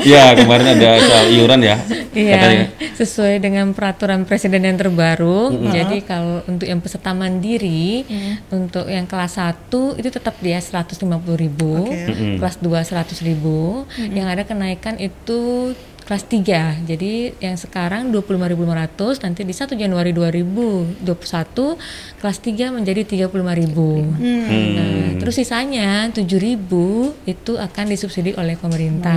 Iya, 0.04 0.36
kemarin 0.36 0.68
ada 0.76 1.00
soal 1.00 1.26
iuran 1.32 1.64
ya. 1.64 1.80
Katanya. 2.12 2.68
Iya, 2.76 2.92
sesuai 3.00 3.40
dengan 3.40 3.72
peraturan 3.72 4.28
presiden 4.28 4.68
yang 4.68 4.76
terbaru. 4.76 5.56
Jadi 5.72 6.04
kalau 6.04 6.44
untuk 6.44 6.68
yang 6.68 6.84
peserta 6.84 7.16
mandiri, 7.16 8.04
untuk 8.52 8.84
yang 8.92 9.03
kelas 9.06 9.40
1 9.40 10.00
itu 10.00 10.10
tetap 10.10 10.36
dia 10.40 10.60
150.000, 10.60 11.00
Oke. 11.04 12.40
kelas 12.40 12.56
2 12.60 12.70
100.000. 12.84 14.12
Yang 14.14 14.28
ada 14.28 14.44
kenaikan 14.48 14.96
itu 15.00 15.74
kelas 16.04 16.28
3. 16.28 16.84
Jadi 16.84 17.32
yang 17.40 17.56
sekarang 17.56 18.12
25.500 18.12 19.24
nanti 19.24 19.42
di 19.48 19.54
1 19.56 19.72
Januari 19.80 20.12
2021 20.12 21.00
kelas 22.20 22.38
3 22.44 22.76
menjadi 22.76 23.02
35.000. 23.08 23.32
Nah, 24.20 25.16
terus 25.18 25.36
sisanya 25.40 26.12
7.000 26.12 26.60
itu 27.24 27.54
akan 27.56 27.86
disubsidi 27.88 28.36
oleh 28.36 28.60
pemerintah. 28.60 29.16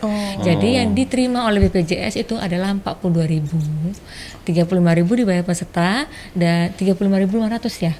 Oh. 0.00 0.38
Jadi 0.38 0.78
yang 0.78 0.94
diterima 0.94 1.50
oleh 1.50 1.66
BPJS 1.66 2.22
itu 2.22 2.38
adalah 2.38 2.70
42.000. 2.70 4.46
35.000 4.46 5.20
dibayar 5.20 5.44
peserta 5.44 6.06
dan 6.32 6.70
35.500 6.78 7.84
ya. 7.84 7.94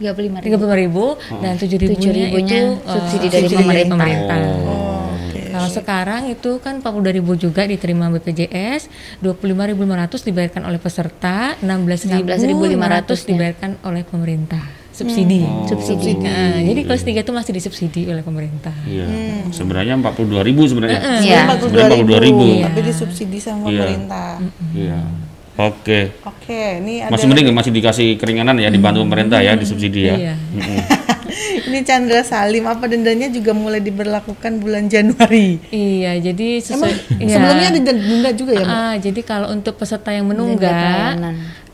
35 0.00 0.82
ribu. 0.82 1.04
35.000 1.20 1.42
dan 1.42 1.54
7.000 1.54 1.94
7.000-nya 1.94 2.58
itu 2.58 2.70
eh, 2.74 2.90
subsidi 2.90 3.26
dari 3.30 3.46
pemerintah. 3.48 4.38
Oh. 4.66 5.10
Kalau 5.54 5.70
sekarang 5.70 6.22
itu 6.26 6.58
kan 6.58 6.82
42.000 6.82 7.22
juga 7.38 7.62
diterima 7.62 8.10
BPJS, 8.10 8.90
25.500 9.22 10.26
dibayarkan 10.26 10.62
oleh 10.66 10.82
peserta, 10.82 11.54
16.500 11.62 12.26
16.500 12.26 13.30
dibayarkan 13.30 13.70
oleh 13.86 14.02
pemerintah. 14.02 14.62
Subsidi. 14.90 15.42
Oh. 15.42 15.66
Subsidi. 15.66 16.14
Nah, 16.18 16.58
jadi 16.58 16.80
kelas 16.86 17.02
3 17.02 17.22
itu 17.22 17.32
masih 17.34 17.52
disubsidi 17.54 18.02
oleh 18.06 18.22
pemerintah. 18.22 18.74
Iya. 18.86 19.06
Sebenarnya 19.50 19.94
42.000 19.98 20.70
sebenarnya. 20.70 21.00
Iya. 21.22 21.40
Sebenarnya 21.58 21.98
42.000. 22.02 22.66
tapi 22.66 22.80
disubsidi 22.82 23.38
sama 23.42 23.70
Iya. 23.70 23.78
pemerintah. 23.82 24.30
Iya. 24.70 24.98
Oke. 25.54 26.18
Oke, 26.26 26.82
ini 26.82 26.98
ada 27.04 27.14
Masih 27.14 27.26
mending 27.30 27.54
masih 27.54 27.70
dikasih 27.70 28.08
keringanan 28.18 28.58
ya 28.58 28.68
dibantu 28.74 29.06
pemerintah 29.06 29.38
ya 29.38 29.54
disubsidi 29.54 30.10
ya. 30.10 30.14
Iya. 30.18 30.34
Ini 31.64 31.82
Chandra 31.82 32.22
Salim 32.22 32.64
apa 32.68 32.86
dendanya 32.86 33.26
juga 33.26 33.50
mulai 33.56 33.82
diberlakukan 33.82 34.62
bulan 34.62 34.86
Januari. 34.86 35.58
Iya, 35.72 36.20
jadi 36.30 36.62
Emang 36.62 36.66
sesuai 36.68 36.92
iya. 37.18 37.34
sebelumnya 37.34 37.68
ada 37.74 37.80
denda 37.80 38.30
juga 38.36 38.52
ya? 38.54 38.66
Ah, 38.66 38.94
jadi 39.00 39.20
kalau 39.26 39.50
untuk 39.50 39.74
peserta 39.80 40.14
yang 40.14 40.30
menunggak, 40.30 41.18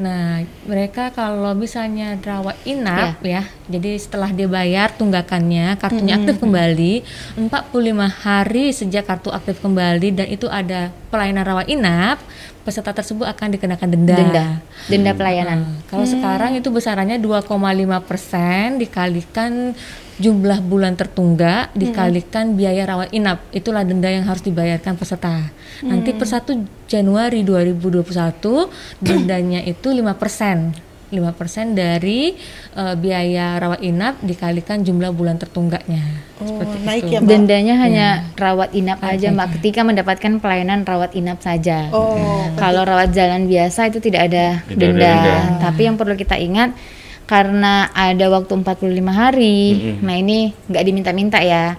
nah 0.01 0.41
mereka 0.65 1.13
kalau 1.13 1.53
misalnya 1.53 2.17
rawat 2.17 2.57
inap 2.65 3.21
ya, 3.21 3.45
jadi 3.69 4.01
setelah 4.01 4.33
dia 4.33 4.49
bayar 4.49 4.97
tunggakannya, 4.97 5.77
kartunya 5.77 6.17
aktif 6.17 6.41
kembali, 6.41 7.05
45 7.51 8.25
hari 8.25 8.65
sejak 8.73 9.05
kartu 9.05 9.29
aktif 9.29 9.61
kembali 9.61 10.09
dan 10.17 10.27
itu 10.33 10.49
ada 10.49 10.89
pelayanan 11.13 11.45
rawat 11.45 11.67
inap, 11.69 12.23
peserta 12.63 12.93
tersebut 12.93 13.25
akan 13.25 13.49
dikenakan 13.57 13.89
denda. 13.89 14.17
Denda. 14.17 14.47
Denda 14.87 15.13
pelayanan. 15.17 15.59
Nah, 15.65 15.81
kalau 15.89 16.05
sekarang 16.05 16.57
itu 16.57 16.69
besarannya 16.69 17.17
2,5 17.19 17.49
persen 18.05 18.77
dikalikan 18.77 19.73
jumlah 20.21 20.61
bulan 20.61 21.01
tertunggak 21.01 21.73
dikalikan 21.73 22.53
biaya 22.53 22.85
rawat 22.85 23.09
inap 23.17 23.41
itulah 23.57 23.81
denda 23.89 24.13
yang 24.13 24.29
harus 24.29 24.45
dibayarkan 24.45 25.01
peserta. 25.01 25.49
Nanti 25.81 26.13
per 26.13 26.29
1 26.29 26.85
Januari 26.85 27.41
2021 27.41 28.05
dendanya 29.01 29.65
itu 29.65 29.89
5 29.89 30.21
persen. 30.21 30.90
5% 31.11 31.75
dari 31.75 32.33
eh, 32.75 32.95
biaya 32.95 33.59
rawat 33.59 33.83
inap 33.83 34.23
dikalikan 34.23 34.81
jumlah 34.81 35.11
bulan 35.11 35.37
tertunggaknya. 35.37 36.01
Oh, 36.41 36.47
Seperti 36.57 36.77
naik 36.87 37.03
itu. 37.05 37.13
ya, 37.13 37.19
Mbak? 37.21 37.29
Dendanya 37.29 37.75
hanya 37.83 38.07
rawat 38.35 38.71
inap 38.73 38.99
aja 39.05 39.29
Mbak 39.29 39.49
ketika 39.61 39.81
mendapatkan 39.85 40.33
pelayanan 40.39 40.87
rawat 40.87 41.13
inap 41.13 41.43
saja. 41.43 41.91
Oh, 41.93 42.17
Kalau 42.57 42.87
rawat 42.87 43.13
jalan 43.13 43.45
biasa 43.45 43.91
itu 43.93 44.01
tidak 44.01 44.33
ada 44.33 44.65
Tidak 44.65 44.79
ada 44.79 44.97
denda. 44.97 45.13
denda. 45.13 45.37
Tapi 45.61 45.81
yang 45.85 46.01
perlu 46.01 46.17
kita 46.17 46.41
ingat 46.41 46.73
karena 47.29 47.87
ada 47.95 48.27
waktu 48.27 48.51
45 48.59 48.91
hari. 49.15 49.59
Nah, 50.03 50.19
ini 50.19 50.51
nggak 50.67 50.83
diminta-minta 50.83 51.39
ya. 51.39 51.79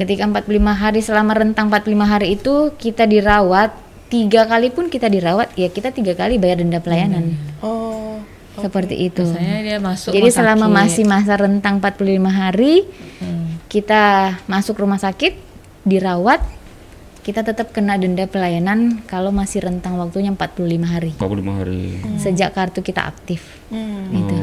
Ketika 0.00 0.24
45 0.24 0.72
hari 0.72 1.00
selama 1.04 1.36
rentang 1.36 1.68
45 1.68 2.00
hari 2.08 2.26
itu 2.32 2.72
kita 2.80 3.04
dirawat 3.04 3.84
tiga 4.06 4.46
kali 4.46 4.70
pun 4.70 4.86
kita 4.86 5.10
dirawat 5.10 5.50
ya 5.58 5.66
kita 5.66 5.90
tiga 5.90 6.14
kali 6.14 6.38
bayar 6.38 6.62
denda 6.62 6.78
pelayanan 6.78 7.34
oh, 7.58 7.85
seperti 8.58 8.94
itu 9.02 9.22
Biasanya 9.22 9.58
dia 9.60 9.78
masuk 9.78 10.10
jadi 10.10 10.22
rumah 10.24 10.36
selama 10.36 10.64
sakit. 10.64 10.76
masih 10.78 11.04
masa 11.04 11.32
rentang 11.36 11.74
45 11.76 12.00
hari 12.32 12.74
kita 13.66 14.02
masuk 14.46 14.78
rumah 14.78 14.96
sakit 14.96 15.32
dirawat 15.82 16.40
kita 17.20 17.42
tetap 17.42 17.70
kena 17.70 17.94
denda 17.94 18.22
pelayanan 18.24 19.02
kalau 19.02 19.30
masih 19.30 19.58
rentang 19.60 19.98
waktunya 19.98 20.30
45 20.30 20.62
hari 20.86 21.10
45 21.12 21.58
hari. 21.58 21.82
sejak 22.16 22.50
kartu 22.52 22.80
kita 22.80 23.02
aktif 23.04 23.42
Hmm. 23.66 24.14
gitu. 24.14 24.34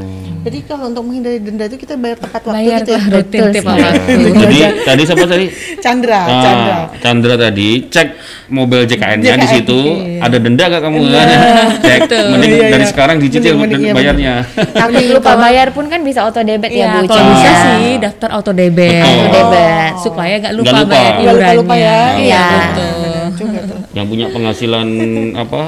Jadi 0.43 0.57
kalau 0.61 0.85
untuk 0.85 1.03
menghindari 1.03 1.39
denda 1.39 1.63
itu 1.63 1.77
kita 1.77 1.95
bayar 1.95 2.17
tepat 2.17 2.41
waktu 2.41 2.57
bayar 2.57 2.79
gitu 2.79 2.91
ya? 2.91 3.01
rutin 3.05 3.39
Betul 3.39 3.47
tiap 3.49 3.65
waktu. 3.65 4.13
Jadi 4.35 4.57
tadi 4.83 5.01
siapa 5.01 5.25
tadi? 5.25 5.45
Chandra, 5.83 6.19
Ah, 6.21 6.41
Chandra. 6.41 6.77
Chandra 6.97 7.33
tadi 7.37 7.69
cek 7.85 8.07
mobil 8.49 8.83
JKN-nya 8.83 9.33
di 9.33 9.41
JKN, 9.41 9.53
situ 9.53 9.79
iya. 9.97 10.19
ada 10.21 10.37
denda 10.37 10.63
gak 10.65 10.81
kamu? 10.81 10.99
cek 11.85 11.99
mending 12.29 12.51
Iya, 12.53 12.67
dari 12.69 12.77
iya. 12.77 12.89
sekarang 12.89 13.15
dicicil 13.17 13.53
Mending- 13.53 13.61
mending, 13.61 13.81
iya, 13.81 13.93
bayarnya. 13.93 14.33
Tapi 14.69 14.95
lupa 15.09 15.31
bayar 15.37 15.67
pun 15.69 15.85
kan 15.87 15.99
bisa 16.01 16.19
auto 16.21 16.39
debit 16.39 16.69
Iya, 16.69 16.85
ya 16.85 16.93
Bu. 16.97 17.07
kalau 17.07 17.23
bisa 17.29 17.43
Ya. 17.45 17.55
sih 17.61 17.87
daftar 17.97 18.29
auto 18.33 18.51
debit. 18.51 18.99
Betul. 18.99 19.07
Auto 19.09 19.29
debit. 19.33 19.91
Supaya 19.97 20.33
gak 20.39 20.53
lupa, 20.53 20.65
Nggak 20.65 20.75
lupa. 20.77 20.91
bayar 20.93 21.13
Nggak 21.13 21.53
iurannya. 21.53 21.75
ya. 21.79 21.99
Iya. 22.17 22.45
betul. 22.51 22.91
Tuh. 23.33 23.79
Yang 23.93 24.05
punya 24.07 24.25
penghasilan 24.29 24.87
apa 25.33 25.61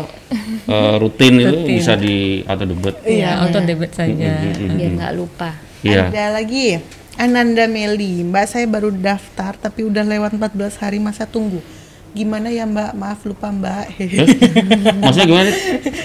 eh, 0.65 0.95
rutin 0.97 1.33
itu 1.37 1.49
Rutin. 1.55 1.75
bisa 1.77 1.93
di 1.95 2.41
auto 2.43 2.65
debit. 2.65 2.95
Iya, 3.03 3.29
auto 3.41 3.59
debit 3.61 3.91
saja. 3.93 4.31
biar 4.51 4.91
nggak 4.97 5.13
lupa. 5.13 5.53
Iya. 5.81 6.09
Ada 6.09 6.25
lagi 6.33 6.81
Ananda 7.15 7.63
Meli, 7.65 8.25
Mbak 8.27 8.45
saya 8.45 8.65
baru 8.67 8.91
daftar 8.91 9.55
tapi 9.55 9.87
udah 9.87 10.03
lewat 10.03 10.35
14 10.35 10.81
hari 10.83 10.99
masa 10.99 11.23
tunggu. 11.23 11.63
Gimana 12.11 12.47
ya 12.47 12.63
Mbak? 12.63 12.91
Maaf 12.95 13.19
lupa 13.23 13.51
Mbak. 13.51 13.85
Maksudnya 15.03 15.27
gimana? 15.27 15.51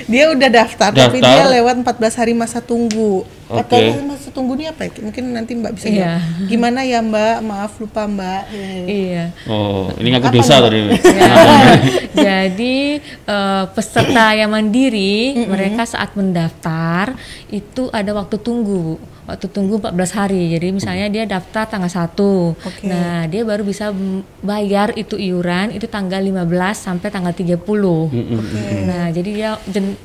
dia 0.07 0.25
udah 0.31 0.49
daftar, 0.51 0.91
tapi 0.91 1.19
Daftar. 1.19 1.47
dia 1.47 1.55
lewat 1.59 1.75
14 1.83 2.21
hari 2.21 2.35
masa 2.35 2.59
tunggu. 2.59 3.23
Oke. 3.51 3.75
14 3.75 3.93
hari 3.93 4.05
masa 4.07 4.29
tunggu 4.31 4.55
ini 4.55 4.65
apa 4.67 4.87
ya? 4.87 4.91
Mungkin 5.03 5.25
nanti 5.35 5.53
Mbak 5.53 5.73
bisa 5.75 5.87
Iya. 5.87 5.99
jawab. 6.23 6.47
Gimana 6.47 6.81
ya 6.83 6.99
Mbak? 7.03 7.37
Maaf 7.43 7.73
lupa 7.77 8.03
Mbak. 8.07 8.43
Iya. 8.87 9.25
Oh, 9.45 9.91
ini 9.99 10.09
ngaku 10.11 10.29
dosa 10.33 10.63
tadi. 10.63 10.79
Jadi 12.15 12.77
eh, 13.03 13.65
peserta 13.73 14.35
yang 14.35 14.51
mandiri 14.51 15.47
mereka 15.47 15.83
saat 15.85 16.15
mendaftar 16.15 17.15
itu 17.49 17.91
ada 17.91 18.11
waktu 18.13 18.39
tunggu. 18.39 18.99
Waktu 19.21 19.47
tunggu 19.47 19.79
14 19.79 19.95
hari. 20.11 20.51
Jadi 20.51 20.75
misalnya 20.75 21.07
dia 21.07 21.23
daftar 21.23 21.63
tanggal 21.63 21.87
1. 21.87 22.11
Oke. 22.51 22.83
Nah, 22.83 23.31
dia 23.31 23.47
baru 23.47 23.63
bisa 23.63 23.95
bayar 24.43 24.91
itu 24.99 25.15
iuran 25.15 25.71
itu 25.71 25.87
tanggal 25.87 26.19
15 26.19 26.51
sampai 26.75 27.15
tanggal 27.15 27.31
30. 27.31 28.11
Nah, 28.91 29.07
jadi 29.15 29.31
dia 29.31 29.51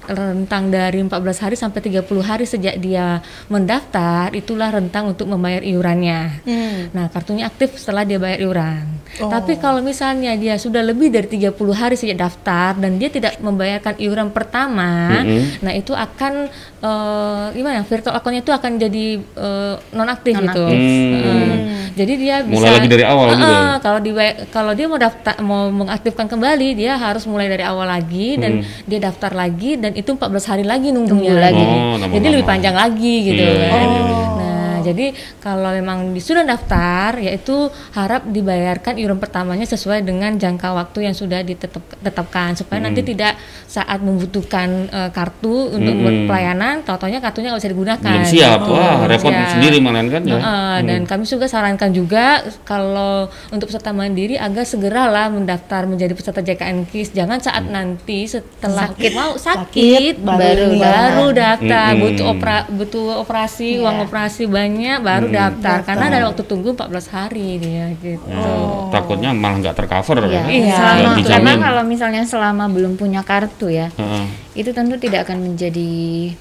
rentang 0.05 0.69
dari 0.69 1.01
14 1.01 1.41
hari 1.41 1.57
sampai 1.57 1.81
30 1.81 2.05
hari 2.21 2.45
sejak 2.45 2.77
dia 2.77 3.17
mendaftar 3.47 4.33
itulah 4.33 4.69
rentang 4.69 5.11
untuk 5.11 5.29
membayar 5.29 5.61
iurannya. 5.61 6.21
Hmm. 6.43 6.79
Nah, 6.91 7.05
kartunya 7.09 7.45
aktif 7.45 7.77
setelah 7.77 8.03
dia 8.03 8.17
bayar 8.17 8.39
iuran. 8.41 8.83
Oh. 9.21 9.31
Tapi 9.31 9.55
kalau 9.57 9.79
misalnya 9.79 10.35
dia 10.35 10.59
sudah 10.59 10.83
lebih 10.83 11.07
dari 11.07 11.25
30 11.25 11.55
hari 11.71 11.95
sejak 11.95 12.19
daftar 12.19 12.75
dan 12.75 12.99
dia 12.99 13.07
tidak 13.07 13.39
membayarkan 13.39 13.95
iuran 13.97 14.27
pertama, 14.29 15.23
Mm-mm. 15.23 15.63
nah 15.63 15.71
itu 15.71 15.95
akan 15.95 16.51
eh, 16.83 17.45
gimana? 17.55 17.81
Virtual 17.85 18.11
account-nya 18.11 18.43
itu 18.43 18.51
akan 18.51 18.71
jadi 18.75 19.05
eh, 19.17 19.75
nonaktif 19.95 20.33
gitu. 20.35 20.65
Non-aktif. 20.67 20.75
Eh, 20.75 21.55
jadi 21.95 22.13
dia 22.19 22.35
bisa 22.43 22.59
Mulai 22.59 22.73
lagi 22.75 22.89
dari 22.91 23.05
awal 23.07 23.27
gitu. 23.31 23.45
Eh, 23.47 23.75
kalau 23.79 23.99
di 24.03 24.11
kalau 24.51 24.71
dia 24.75 24.85
mau 24.91 24.99
daftar 24.99 25.35
mau 25.39 25.71
mengaktifkan 25.71 26.27
kembali, 26.27 26.75
dia 26.75 26.99
harus 26.99 27.23
mulai 27.23 27.47
dari 27.47 27.63
awal 27.63 27.87
lagi 27.87 28.35
dan 28.35 28.51
Hmm. 28.55 28.63
dia 28.87 28.99
daftar 29.03 29.35
lagi 29.35 29.75
dan 29.75 29.91
itu 29.95 30.07
14 30.11 30.47
hari 30.47 30.63
lagi 30.63 30.91
nunggunya 30.91 31.35
Tunggu 31.35 31.43
lagi. 31.43 31.63
Oh, 31.63 31.95
Jadi 31.99 32.27
lebih 32.31 32.47
panjang 32.47 32.75
lagi 32.75 33.24
gitu 33.25 33.41
Iya, 33.41 33.53
kan. 33.73 33.87
iya. 33.89 34.03
Nah, 34.37 34.54
jadi 34.85 35.05
kalau 35.39 35.71
memang 35.71 35.97
sudah 36.15 36.45
daftar, 36.45 37.17
yaitu 37.17 37.55
harap 37.91 38.21
dibayarkan 38.25 38.95
iuran 38.95 39.17
pertamanya 39.17 39.65
sesuai 39.65 40.01
dengan 40.01 40.35
jangka 40.35 40.69
waktu 40.71 40.99
yang 41.03 41.13
sudah 41.13 41.41
ditetapkan 41.41 42.53
supaya 42.53 42.79
nanti 42.79 43.01
tidak 43.01 43.33
saat 43.65 43.97
membutuhkan 43.99 44.67
eh, 44.87 45.09
kartu 45.09 45.71
untuk 45.71 45.95
buat 45.97 46.17
pelayanan, 46.25 46.81
tau-taunya 46.81 47.17
kartunya 47.17 47.49
nggak 47.49 47.59
bisa 47.59 47.71
digunakan. 47.71 48.13
belum 48.13 48.27
siap 48.27 48.59
wah 48.63 48.95
Belum 48.97 49.09
repot 49.09 49.31
siap. 49.31 49.49
sendiri 49.51 49.77
malahan 49.79 50.07
kan 50.07 50.21
ya 50.23 50.37
Heeh, 50.37 50.75
Dan 50.85 51.01
kami 51.03 51.23
juga 51.25 51.45
sarankan 51.45 51.89
juga 51.89 52.25
kalau 52.63 53.25
untuk 53.49 53.67
peserta 53.67 53.89
mandiri 53.89 54.35
agar 54.35 54.63
segeralah 54.63 55.27
mendaftar 55.27 55.85
menjadi 55.85 56.11
peserta 56.11 56.39
JKN 56.39 56.85
KIS. 56.85 57.09
Jangan 57.11 57.39
saat 57.39 57.63
nanti 57.65 58.25
setelah 58.25 58.91
Sakit. 58.91 59.11
mau 59.11 59.33
sakit, 59.33 59.65
Sakit, 59.65 60.15
baru 60.19 60.37
baru 60.37 60.67
baru 60.77 61.25
daftar, 61.31 61.87
Mm-mm. 61.89 62.01
butuh 62.03 62.25
opera, 62.27 62.57
butuh 62.67 63.05
operasi, 63.17 63.69
Iya. 63.71 63.81
uang 63.81 63.97
operasi 64.03 64.43
banyak 64.45 64.74
baru 64.97 65.27
daftar. 65.27 65.77
Karena 65.81 66.03
ada 66.07 66.19
waktu 66.25 66.43
tunggu 66.43 66.71
14 66.71 67.07
hari 67.07 67.57
dia 67.57 67.91
gitu. 67.95 68.27
Oh, 68.27 68.87
takutnya 68.89 69.31
malah 69.31 69.59
nggak 69.59 69.75
tercover 69.75 70.17
Iya. 70.21 70.31
ya. 70.31 70.43
Iya. 70.45 70.73
Selama, 70.73 70.95
Nggak 70.97 71.15
dijamin. 71.15 71.31
karena 71.45 71.53
kalau 71.61 71.83
misalnya 71.83 72.21
selama 72.23 72.65
belum 72.67 72.93
punya 72.95 73.21
kartu 73.21 73.67
ya, 73.67 73.87
Heeh. 73.91 74.25
itu 74.55 74.69
tentu 74.69 74.95
tidak 74.95 75.23
akan 75.23 75.37
menjadi 75.41 75.89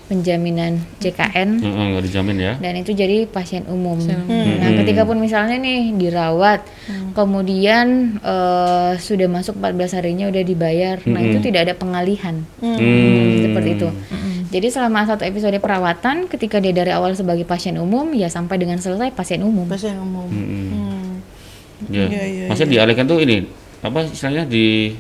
penjaminan 0.04 0.72
JKN 0.98 1.48
Heeh, 1.58 1.84
nggak 1.90 2.04
dijamin 2.04 2.36
ya. 2.36 2.52
dan 2.56 2.74
itu 2.74 2.90
jadi 2.90 3.26
pasien 3.26 3.66
umum. 3.66 3.96
Pasien 3.96 4.20
Nah, 4.24 4.70
Hmm. 4.70 4.78
ketika 4.80 5.02
pun 5.02 5.18
misalnya 5.18 5.56
nih 5.56 5.92
dirawat, 5.92 6.64
kemudian 7.14 7.86
eh, 8.18 8.92
sudah 8.96 9.28
masuk 9.28 9.54
14 9.56 9.94
harinya 9.94 10.26
udah 10.26 10.42
dibayar, 10.42 10.96
nah 11.04 11.20
itu 11.20 11.38
tidak 11.40 11.70
ada 11.70 11.74
pengalihan. 11.74 12.42
Hmm. 12.58 13.40
Seperti 13.40 13.70
itu. 13.74 13.88
Jadi 14.54 14.70
selama 14.70 15.02
satu 15.02 15.26
episode 15.26 15.58
perawatan, 15.58 16.30
ketika 16.30 16.62
dia 16.62 16.70
dari 16.70 16.94
awal 16.94 17.10
sebagai 17.10 17.42
pasien 17.42 17.74
umum, 17.74 18.14
ya 18.14 18.30
sampai 18.30 18.54
dengan 18.54 18.78
selesai 18.78 19.10
pasien 19.10 19.42
umum. 19.42 19.66
pasien 19.66 19.98
umum. 19.98 20.30
Hmm. 20.30 21.18
Ya. 21.90 22.06
Iya, 22.06 22.22
iya, 22.22 22.44
Maksudnya 22.46 22.70
dialihkan 22.78 23.04
tuh 23.04 23.18
ini 23.18 23.50
apa 23.82 24.06
istilahnya 24.06 24.46
di 24.46 24.94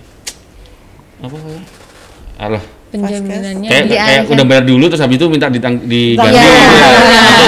apa? 1.22 1.38
Alah, 2.34 2.62
Penjaminannya 2.90 3.70
kayak 3.70 3.86
kayak 3.86 4.22
udah 4.26 4.44
bayar 4.44 4.64
dulu 4.66 4.90
terus 4.90 4.98
habis 4.98 5.22
itu 5.22 5.26
minta 5.30 5.46
ditang, 5.46 5.78
diganti 5.86 6.34
Iya. 6.34 6.50
gitu 6.50 6.74
ya. 6.74 6.90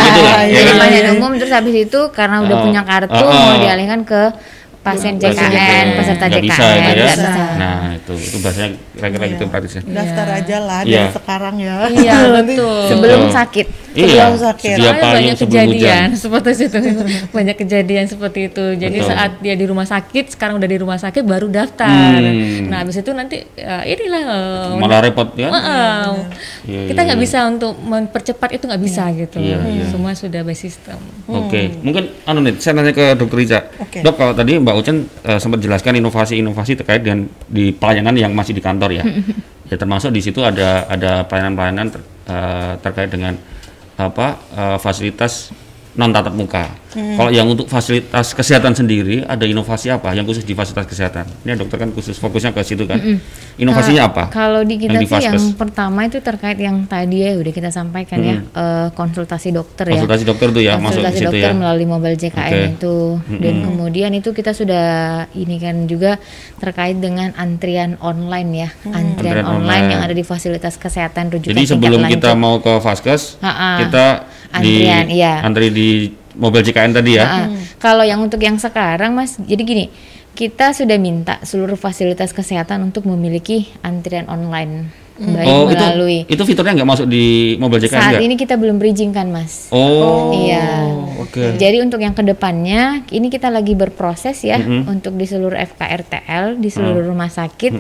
Gitu 0.07 0.21
lah. 0.23 0.39
ya 0.47 0.55
Jadi 0.55 0.71
kan? 0.71 0.77
pasien 0.79 1.07
umum 1.19 1.31
terus 1.35 1.53
habis 1.53 1.75
itu 1.75 2.01
karena 2.15 2.37
udah 2.47 2.57
Oh. 2.57 2.63
punya 2.71 2.83
kartu 2.87 3.19
Oh, 3.19 3.27
oh. 3.27 3.35
mau 3.35 3.59
dialihkan 3.59 4.01
ke 4.07 4.23
pasien 4.87 5.15
Pasien 5.17 5.51
JKN, 5.51 5.87
peserta 5.93 6.27
JKN. 6.27 6.41
bisa 6.41 6.63
itu 6.63 6.79
ya. 6.79 7.07
bisa. 7.11 7.45
Nah, 7.57 7.79
itu 7.93 8.13
itu 8.15 8.37
bahasanya 8.39 8.69
kira-kira 8.93 9.25
gitu 9.29 9.45
praktisnya. 9.47 9.83
Daftar 9.85 10.27
aja 10.33 10.57
lah 10.61 10.81
Iya. 10.81 11.03
dari 11.03 11.11
sekarang 11.13 11.55
ya. 11.59 11.75
Iya, 11.91 12.15
Nanti 12.31 12.55
betul. 12.55 12.79
Sebelum 12.87 13.19
Betul. 13.21 13.35
sakit. 13.35 13.67
Iya, 13.93 14.07
Sebelum 14.29 14.37
sakit. 14.39 14.75
sedia 14.77 14.93
payung 14.93 15.09
banyak 15.09 15.37
kejadian 15.37 15.69
hujan. 15.73 16.09
seperti 16.23 16.51
itu 16.63 16.79
banyak 17.37 17.57
kejadian 17.57 18.05
seperti 18.07 18.41
itu 18.47 18.65
jadi 18.77 18.93
Betul. 18.95 19.09
saat 19.09 19.31
dia 19.41 19.55
di 19.55 19.65
rumah 19.65 19.85
sakit 19.85 20.25
sekarang 20.31 20.55
udah 20.55 20.69
di 20.69 20.77
rumah 20.77 20.97
sakit 20.97 21.23
baru 21.23 21.49
daftar 21.49 21.89
Hmm. 21.89 22.69
nah 22.69 22.79
habis 22.79 22.95
itu 22.95 23.09
nanti 23.11 23.41
ya, 23.53 23.81
inilah 23.83 24.23
Malah 24.77 25.01
repot 25.01 25.33
ya. 25.35 25.49
Heeh. 25.49 26.05
Iya, 26.67 26.81
kita 26.87 27.01
iya, 27.01 27.07
nggak 27.07 27.19
iya. 27.19 27.25
bisa 27.25 27.39
untuk 27.47 27.73
mempercepat 27.75 28.49
itu 28.53 28.65
nggak 28.65 28.83
bisa 28.83 29.03
gitu 29.13 29.37
Iya, 29.39 29.59
iya. 29.65 29.85
semua 29.87 30.13
sudah 30.13 30.41
by 30.41 30.53
system 30.53 30.99
Oke, 31.27 31.81
mungkin 31.81 32.13
anu 32.23 32.39
nih, 32.41 32.55
saya 32.57 32.77
nanya 32.77 32.93
ke 32.93 33.15
Dokter 33.15 33.35
Riza. 33.37 33.59
Oke. 33.77 33.99
Dok, 33.99 34.15
kalau 34.15 34.31
tadi 34.31 34.55
Mbak 34.57 34.76
Ucen 34.79 35.09
eh, 35.25 35.39
sempat 35.41 35.59
jelaskan 35.63 35.97
inovasi-inovasi 35.99 36.79
terkait 36.81 37.03
dengan 37.03 37.27
di 37.49 37.73
pelayanan 37.73 38.15
yang 38.17 38.33
masih 38.37 38.53
di 38.53 38.63
kantor 38.63 38.91
ya. 38.93 39.05
ya 39.71 39.77
termasuk 39.77 40.15
di 40.15 40.21
situ 40.23 40.45
ada 40.45 40.87
ada 40.87 41.27
pelayanan-pelayanan 41.27 41.87
ter- 41.91 42.07
eh, 42.31 42.73
terkait 42.85 43.11
dengan 43.11 43.35
apa 43.97 44.37
eh, 44.53 44.79
fasilitas 44.79 45.51
non 45.97 46.13
tatap 46.13 46.37
muka. 46.37 46.69
Kalau 46.97 47.29
yang 47.29 47.45
untuk 47.45 47.69
fasilitas 47.69 48.33
kesehatan 48.33 48.73
sendiri 48.73 49.21
ada 49.23 49.45
inovasi 49.45 49.93
apa 49.93 50.17
yang 50.17 50.25
khusus 50.25 50.43
di 50.43 50.57
fasilitas 50.57 50.89
kesehatan? 50.89 51.29
Ini 51.45 51.55
dokter 51.55 51.77
kan 51.77 51.93
khusus 51.93 52.17
fokusnya 52.17 52.51
ke 52.51 52.65
situ 52.65 52.89
kan. 52.89 52.97
Inovasinya 53.57 54.03
Ka- 54.03 54.09
apa? 54.09 54.25
Kalau 54.29 54.61
di 54.63 54.77
kita 54.77 54.97
Yang 54.97 55.03
di 55.03 55.09
sih 55.09 55.25
yang 55.29 55.45
pertama 55.55 56.05
itu 56.05 56.19
terkait 56.19 56.57
yang 56.57 56.85
tadi 56.85 57.21
ya 57.21 57.37
udah 57.37 57.53
kita 57.53 57.69
sampaikan 57.69 58.19
ya 58.19 58.37
eh, 58.41 58.89
konsultasi 58.93 59.53
dokter 59.53 59.89
ya. 59.89 59.93
Konsultasi 59.97 60.25
dokter 60.25 60.49
tuh 60.51 60.63
ya 60.65 60.75
masuk 60.77 61.01
konsultasi 61.01 61.13
ke 61.13 61.19
situ 61.21 61.29
dokter 61.31 61.53
ya. 61.53 61.53
melalui 61.53 61.87
mobile 61.87 62.17
JKN 62.17 62.49
Oke. 62.49 62.61
itu 62.75 62.97
dan 63.39 63.55
kemudian 63.63 64.11
itu 64.13 64.31
kita 64.33 64.53
sudah 64.53 64.87
ini 65.33 65.57
kan 65.57 65.85
juga 65.85 66.17
terkait 66.57 66.97
dengan 66.97 67.37
antrian 67.37 68.01
online 68.01 68.51
ya 68.57 68.69
antrian 68.87 69.05
Antrian 69.17 69.37
online, 69.43 69.61
online. 69.61 69.87
yang 69.93 70.01
ada 70.03 70.15
di 70.15 70.25
fasilitas 70.25 70.77
kesehatan 70.77 71.29
rujukan 71.29 71.53
Jadi 71.53 71.63
sebelum 71.67 72.01
kita 72.07 72.33
mau 72.33 72.61
ke 72.61 72.73
Vaskes, 72.79 73.41
Ha-ha. 73.41 73.85
kita 73.85 74.07
Antrian, 74.53 75.05
di 75.09 75.17
iya. 75.17 75.41
antri 75.43 75.69
di 75.69 75.89
mobil 76.37 76.61
JKN 76.63 76.93
tadi 76.93 77.17
ya. 77.17 77.25
Nah, 77.25 77.49
Kalau 77.81 78.05
yang 78.05 78.21
untuk 78.21 78.41
yang 78.41 78.61
sekarang 78.61 79.17
Mas, 79.17 79.41
jadi 79.41 79.63
gini, 79.65 79.87
kita 80.37 80.77
sudah 80.77 81.01
minta 81.01 81.41
seluruh 81.41 81.81
fasilitas 81.81 82.37
kesehatan 82.37 82.85
untuk 82.93 83.09
memiliki 83.09 83.73
antrian 83.81 84.29
online 84.29 85.06
baik 85.17 85.49
oh, 85.49 85.65
melalui 85.67 86.19
itu 86.25 86.37
itu 86.37 86.43
fiturnya 86.45 86.77
nggak 86.77 86.91
masuk 86.93 87.07
di 87.09 87.57
mobil 87.57 87.81
JKN 87.81 87.97
saat 87.97 88.21
ini 88.21 88.35
kita 88.35 88.55
belum 88.55 88.77
bridging 88.77 89.11
kan 89.11 89.33
Mas. 89.33 89.73
Oh, 89.73 90.37
Iya. 90.37 90.93
Oke. 91.17 91.57
Jadi 91.57 91.81
untuk 91.81 91.99
yang 91.99 92.13
ke 92.13 92.21
depannya, 92.21 93.01
ini 93.09 93.27
kita 93.27 93.49
lagi 93.49 93.73
berproses 93.73 94.37
ya 94.41 94.61
untuk 94.61 95.17
di 95.17 95.25
seluruh 95.25 95.57
FKRTL 95.57 96.57
di 96.57 96.69
seluruh 96.69 97.03
rumah 97.03 97.29
sakit 97.29 97.73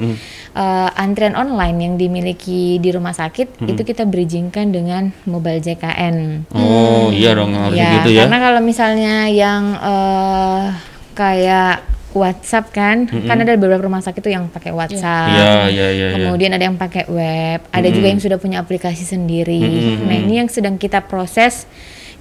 eh, 0.52 0.90
antrian 0.96 1.36
online 1.36 1.76
yang 1.78 1.94
dimiliki 1.96 2.80
di 2.80 2.88
rumah 2.88 3.12
sakit 3.12 3.60
itu 3.62 3.82
kita 3.82 4.08
bridgingkan 4.08 4.72
dengan 4.72 5.12
mobile 5.24 5.60
JKN. 5.60 6.48
Oh, 6.50 7.12
iya 7.12 7.36
dong 7.36 7.52
harus 7.52 7.76
Ya, 7.76 8.00
gitu 8.00 8.16
ya. 8.16 8.24
karena 8.24 8.38
kalau 8.40 8.60
misalnya 8.64 9.28
yang 9.28 9.76
eh, 9.76 10.64
kayak 11.12 11.95
WhatsApp 12.16 12.72
kan, 12.72 13.04
kan 13.04 13.36
ada 13.36 13.60
beberapa 13.60 13.84
rumah 13.84 14.00
sakit 14.00 14.24
tuh 14.24 14.32
yang 14.32 14.48
pakai 14.48 14.72
WhatsApp. 14.72 15.36
Iya, 15.36 15.52
iya, 15.68 15.88
iya. 15.92 16.06
iya. 16.16 16.24
Kemudian 16.24 16.56
ada 16.56 16.64
yang 16.64 16.80
pakai 16.80 17.04
web, 17.12 17.60
ada 17.68 17.88
juga 17.92 18.06
yang 18.08 18.16
sudah 18.16 18.40
punya 18.40 18.64
aplikasi 18.64 19.04
sendiri. 19.04 19.60
Nah 20.00 20.16
ini 20.16 20.40
yang 20.40 20.48
sedang 20.48 20.80
kita 20.80 21.04
proses. 21.04 21.68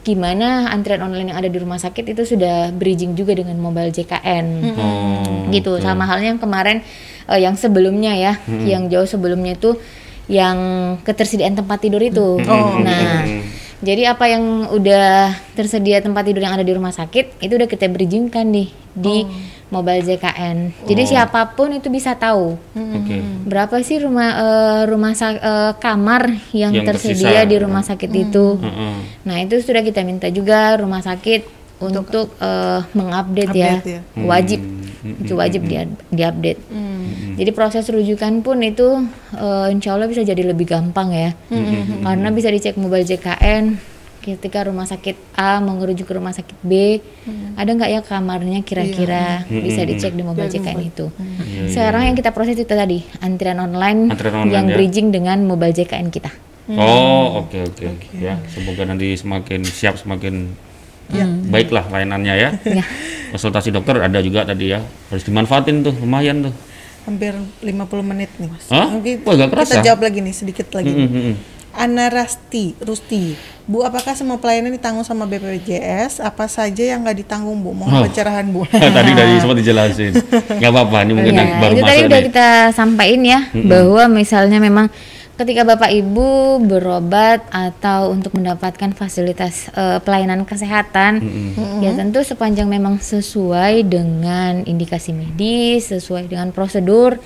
Gimana 0.06 0.70
antrian 0.70 1.02
online 1.02 1.34
yang 1.34 1.40
ada 1.42 1.50
di 1.50 1.58
rumah 1.58 1.82
sakit 1.82 2.14
itu 2.14 2.30
sudah 2.30 2.70
bridging 2.70 3.18
juga 3.18 3.34
dengan 3.34 3.58
mobile 3.58 3.90
JKN 3.90 4.46
Oh, 4.78 5.50
gitu. 5.50 5.82
Sama 5.82 6.06
halnya 6.06 6.38
yang 6.38 6.42
kemarin 6.44 6.86
eh, 7.26 7.40
yang 7.42 7.58
sebelumnya 7.58 8.14
ya. 8.14 8.38
Yang 8.46 8.84
jauh 8.94 9.08
sebelumnya 9.18 9.58
itu 9.58 9.74
yang 10.30 10.58
ketersediaan 11.02 11.58
tempat 11.58 11.82
tidur 11.82 12.02
itu. 12.06 12.38
Nah 12.86 13.26
jadi 13.80 14.12
apa 14.12 14.26
yang 14.26 14.44
udah 14.70 15.08
tersedia 15.52 16.00
tempat 16.00 16.24
tidur 16.24 16.40
yang 16.40 16.54
ada 16.54 16.64
di 16.64 16.72
rumah 16.72 16.92
sakit 16.92 17.40
itu 17.40 17.54
udah 17.54 17.66
kita 17.66 17.88
bridgingkan 17.88 18.48
nih 18.48 18.70
di 18.92 19.28
mobile 19.68 20.00
JKN 20.00 20.88
jadi 20.88 21.02
Oh. 21.02 21.10
siapa 21.10 21.52
pun 21.52 21.68
itu 21.70 21.90
bisa 21.90 22.16
tahu 22.16 22.56
Oke. 22.72 23.16
berapa 23.44 23.76
sih 23.82 24.00
rumah 24.00 24.30
eh, 24.32 24.82
rumah 24.86 25.12
eh, 25.12 25.74
kamar 25.76 26.24
yang, 26.52 26.72
Yang 26.72 26.86
tersedia 26.94 27.44
tersisa. 27.44 27.50
di 27.50 27.56
rumah 27.58 27.84
sakit 27.84 28.10
itu 28.10 28.56
Heeh. 28.56 28.96
Nah 29.26 29.36
itu 29.42 29.60
sudah 29.60 29.82
kita 29.82 30.00
minta 30.02 30.30
juga 30.30 30.78
rumah 30.78 31.02
sakit 31.02 31.42
untuk, 31.76 32.08
eh, 32.40 32.80
mengupdate 32.94 33.52
ya. 33.52 33.74
Update 33.76 33.92
ya. 33.92 34.02
wajib 34.24 34.60
itu 35.06 35.34
wajib 35.36 35.62
dia 35.66 35.84
diupdate. 36.08 36.62
Jadi 37.36 37.52
proses 37.52 37.86
rujukan 37.90 38.42
pun 38.42 38.64
itu 38.64 39.06
eh, 39.36 39.68
insya 39.74 39.96
Allah 39.96 40.08
bisa 40.08 40.24
jadi 40.24 40.42
lebih 40.46 40.66
gampang 40.70 41.12
ya, 41.12 41.32
karena 42.04 42.30
bisa 42.32 42.48
dicek 42.52 42.80
mobile 42.80 43.04
JKN 43.04 43.96
ketika 44.26 44.66
rumah 44.66 44.90
sakit 44.90 45.38
A 45.38 45.62
mau 45.62 45.78
ngerujuk 45.78 46.10
ke 46.10 46.14
rumah 46.18 46.34
sakit 46.34 46.58
B, 46.66 46.98
ada 47.54 47.70
nggak 47.70 47.90
ya 47.94 48.02
kamarnya 48.02 48.66
kira-kira 48.66 49.46
bisa 49.46 49.86
dicek 49.86 50.18
di 50.18 50.26
mobile 50.26 50.50
JKN 50.50 50.82
itu. 50.82 51.14
Sekarang 51.70 52.10
yang 52.10 52.18
kita 52.18 52.34
proses 52.34 52.58
itu 52.58 52.66
tadi 52.66 53.06
antrian 53.22 53.62
online, 53.62 54.10
Antrian 54.10 54.34
online 54.34 54.50
yang 54.50 54.66
ya. 54.66 54.76
bridging 54.82 55.14
dengan 55.14 55.46
mobile 55.46 55.70
JKN 55.78 56.10
kita. 56.10 56.34
Oh, 56.74 57.46
oke 57.46 57.54
oke 57.70 57.84
oke 57.86 58.08
ya. 58.18 58.42
Semoga 58.50 58.90
nanti 58.90 59.14
semakin 59.14 59.62
siap 59.62 60.02
semakin 60.02 60.58
baiklah 61.54 61.86
layanannya 61.94 62.34
ya. 62.34 62.50
Ya. 62.66 62.86
Konsultasi 63.30 63.70
dokter 63.70 64.02
ada 64.02 64.18
juga 64.26 64.42
tadi 64.42 64.74
ya. 64.74 64.82
Harus 65.14 65.22
dimanfaatin 65.22 65.86
tuh, 65.86 65.94
lumayan 66.02 66.50
tuh. 66.50 66.54
Hampir 67.06 67.32
50 67.62 67.70
menit 68.04 68.30
nih 68.36 68.50
mas. 68.50 68.66
Hah? 68.68 68.90
Mungkin 68.90 69.22
Wah, 69.22 69.46
kerasa. 69.46 69.78
kita 69.78 69.86
jawab 69.86 70.02
lagi 70.02 70.20
nih 70.20 70.34
sedikit 70.34 70.68
lagi. 70.72 70.90
Mm, 70.90 71.06
mm, 71.06 71.22
mm. 71.24 71.36
Ana 71.76 72.08
Rasti, 72.08 72.72
Rusti, 72.80 73.36
Bu, 73.62 73.84
apakah 73.84 74.16
semua 74.16 74.38
pelayanan 74.38 74.72
ditanggung 74.72 75.04
sama 75.04 75.26
BPJS? 75.26 76.18
Apa 76.20 76.48
saja 76.48 76.80
yang 76.80 77.04
nggak 77.04 77.20
ditanggung, 77.20 77.60
Bu? 77.60 77.76
Mohon 77.76 77.92
Oh. 77.92 78.04
pencerahan, 78.08 78.48
Bu. 78.48 78.64
tadi 78.98 79.12
dari 79.12 79.36
sempat 79.44 79.58
dijelasin. 79.60 80.16
Nggak 80.56 80.72
apa-apa, 80.72 80.98
ini 81.04 81.12
mungkin 81.14 81.34
Ya, 81.36 81.46
baru 81.60 81.74
itu 81.74 81.84
tadi 81.84 81.92
masuk 81.94 82.08
udah 82.08 82.16
nih. 82.18 82.28
kita 82.32 82.48
sampaikan 82.72 83.22
ya 83.22 83.40
bahwa 83.68 84.04
misalnya 84.08 84.58
memang 84.58 84.88
ketika 85.36 85.68
Bapak 85.68 85.92
Ibu 85.92 86.64
berobat 86.64 87.44
atau 87.52 88.16
untuk 88.16 88.32
mendapatkan 88.40 88.96
fasilitas 88.96 89.68
eh, 89.76 90.00
pelayanan 90.00 90.48
kesehatan 90.48 91.20
ya 91.84 91.92
tentu 91.92 92.24
sepanjang 92.24 92.72
memang 92.72 93.04
sesuai 93.04 93.84
dengan 93.84 94.64
indikasi 94.64 95.12
medis, 95.12 95.92
sesuai 95.92 96.32
dengan 96.32 96.56
prosedur 96.56 97.20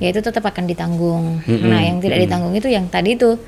ya 0.00 0.12
itu 0.12 0.20
tetap 0.20 0.44
akan 0.44 0.68
ditanggung. 0.68 1.40
Nah, 1.48 1.80
yang 1.80 2.04
tidak 2.04 2.28
ditanggung 2.28 2.52
itu 2.52 2.68
yang 2.68 2.86
tadi 2.92 3.16
itu 3.16 3.40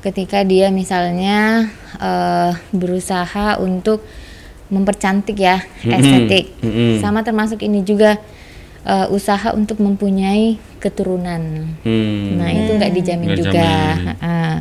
ketika 0.00 0.40
dia 0.48 0.72
misalnya 0.72 1.68
eh, 2.00 2.52
berusaha 2.72 3.60
untuk 3.60 4.00
mempercantik 4.68 5.36
ya 5.36 5.64
Mm-mm. 5.64 5.96
estetik 5.96 6.44
Mm-mm. 6.60 7.00
sama 7.00 7.24
termasuk 7.24 7.64
ini 7.64 7.80
juga 7.84 8.20
eh, 8.82 9.06
usaha 9.08 9.50
untuk 9.52 9.78
mempunyai 9.78 10.54
keturunan 10.78 11.74
Hmm. 11.82 12.38
nah 12.38 12.50
itu 12.50 12.70
nggak 12.72 12.92
dijamin 12.92 13.28
Nggak 13.28 13.38
juga 13.40 13.64
jamin. 13.64 14.56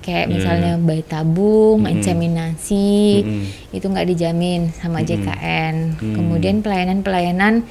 Kayak 0.00 0.26
Iya, 0.26 0.32
misalnya 0.32 0.72
bayi 0.80 1.04
tabung 1.04 1.84
inseminasi 1.84 3.20
Mm-mm. 3.20 3.44
itu 3.70 3.84
nggak 3.84 4.08
dijamin 4.08 4.72
sama 4.72 5.04
JKN 5.04 6.00
Mm. 6.00 6.14
kemudian 6.16 6.56
pelayanan-pelayanan 6.64 7.68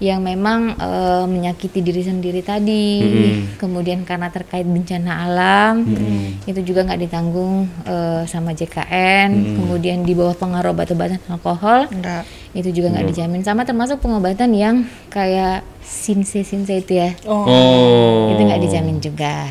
yang 0.00 0.18
memang 0.18 0.74
eh, 0.74 1.24
menyakiti 1.26 1.78
diri 1.78 2.00
sendiri 2.00 2.40
tadi 2.40 2.88
Mm-mm. 2.98 3.34
kemudian 3.56 4.00
karena 4.02 4.28
terkait 4.28 4.64
bencana 4.64 5.12
alam 5.22 5.84
Mm-mm. 5.84 6.40
itu 6.42 6.60
juga 6.62 6.82
nggak 6.82 7.00
ditanggung 7.00 7.68
eh, 7.84 8.24
sama 8.24 8.50
JKN 8.50 9.28
kemudian 9.54 10.00
di 10.00 10.12
bawah 10.12 10.32
pengaruh 10.32 10.72
obat-obatan 10.72 11.20
alkohol 11.26 11.84
Enggak. 11.86 12.24
itu 12.50 12.72
juga 12.72 12.90
nggak 12.90 13.06
dijamin 13.06 13.40
sama 13.40 13.62
termasuk 13.62 14.00
pengobatan 14.00 14.50
yang 14.50 14.76
kayak 15.06 15.60
sinse 15.80 16.40
sinse 16.40 16.72
itu 16.74 16.96
ya 16.96 17.12
Oh. 17.22 17.44
Oh. 17.44 18.32
itu 18.32 18.40
nggak 18.40 18.62
dijamin 18.62 18.98
juga 18.98 19.44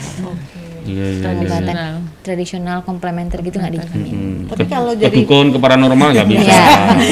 Iya, 0.80 0.96
iya, 0.96 1.06
iya. 1.12 1.22
pengobatan 1.22 1.62
Tradisional. 1.70 1.94
tradisional 2.20 2.78
komplementer 2.82 3.40
gitu 3.40 3.62
nggak 3.62 3.74
dijamin 3.76 4.10
Hmm. 4.10 4.38
Tapi 4.50 4.66
kalau 4.66 4.98
jadi- 4.98 5.14
dukun 5.16 5.54
ke 5.54 5.60
paranormal 5.60 6.10
nggak 6.10 6.26
bisa. 6.28 6.42
Iya. 6.42 6.66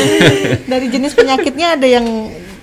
Dari 0.71 0.87
jenis 0.89 1.13
penyakitnya 1.13 1.77
ada 1.77 1.85
yang 1.85 2.05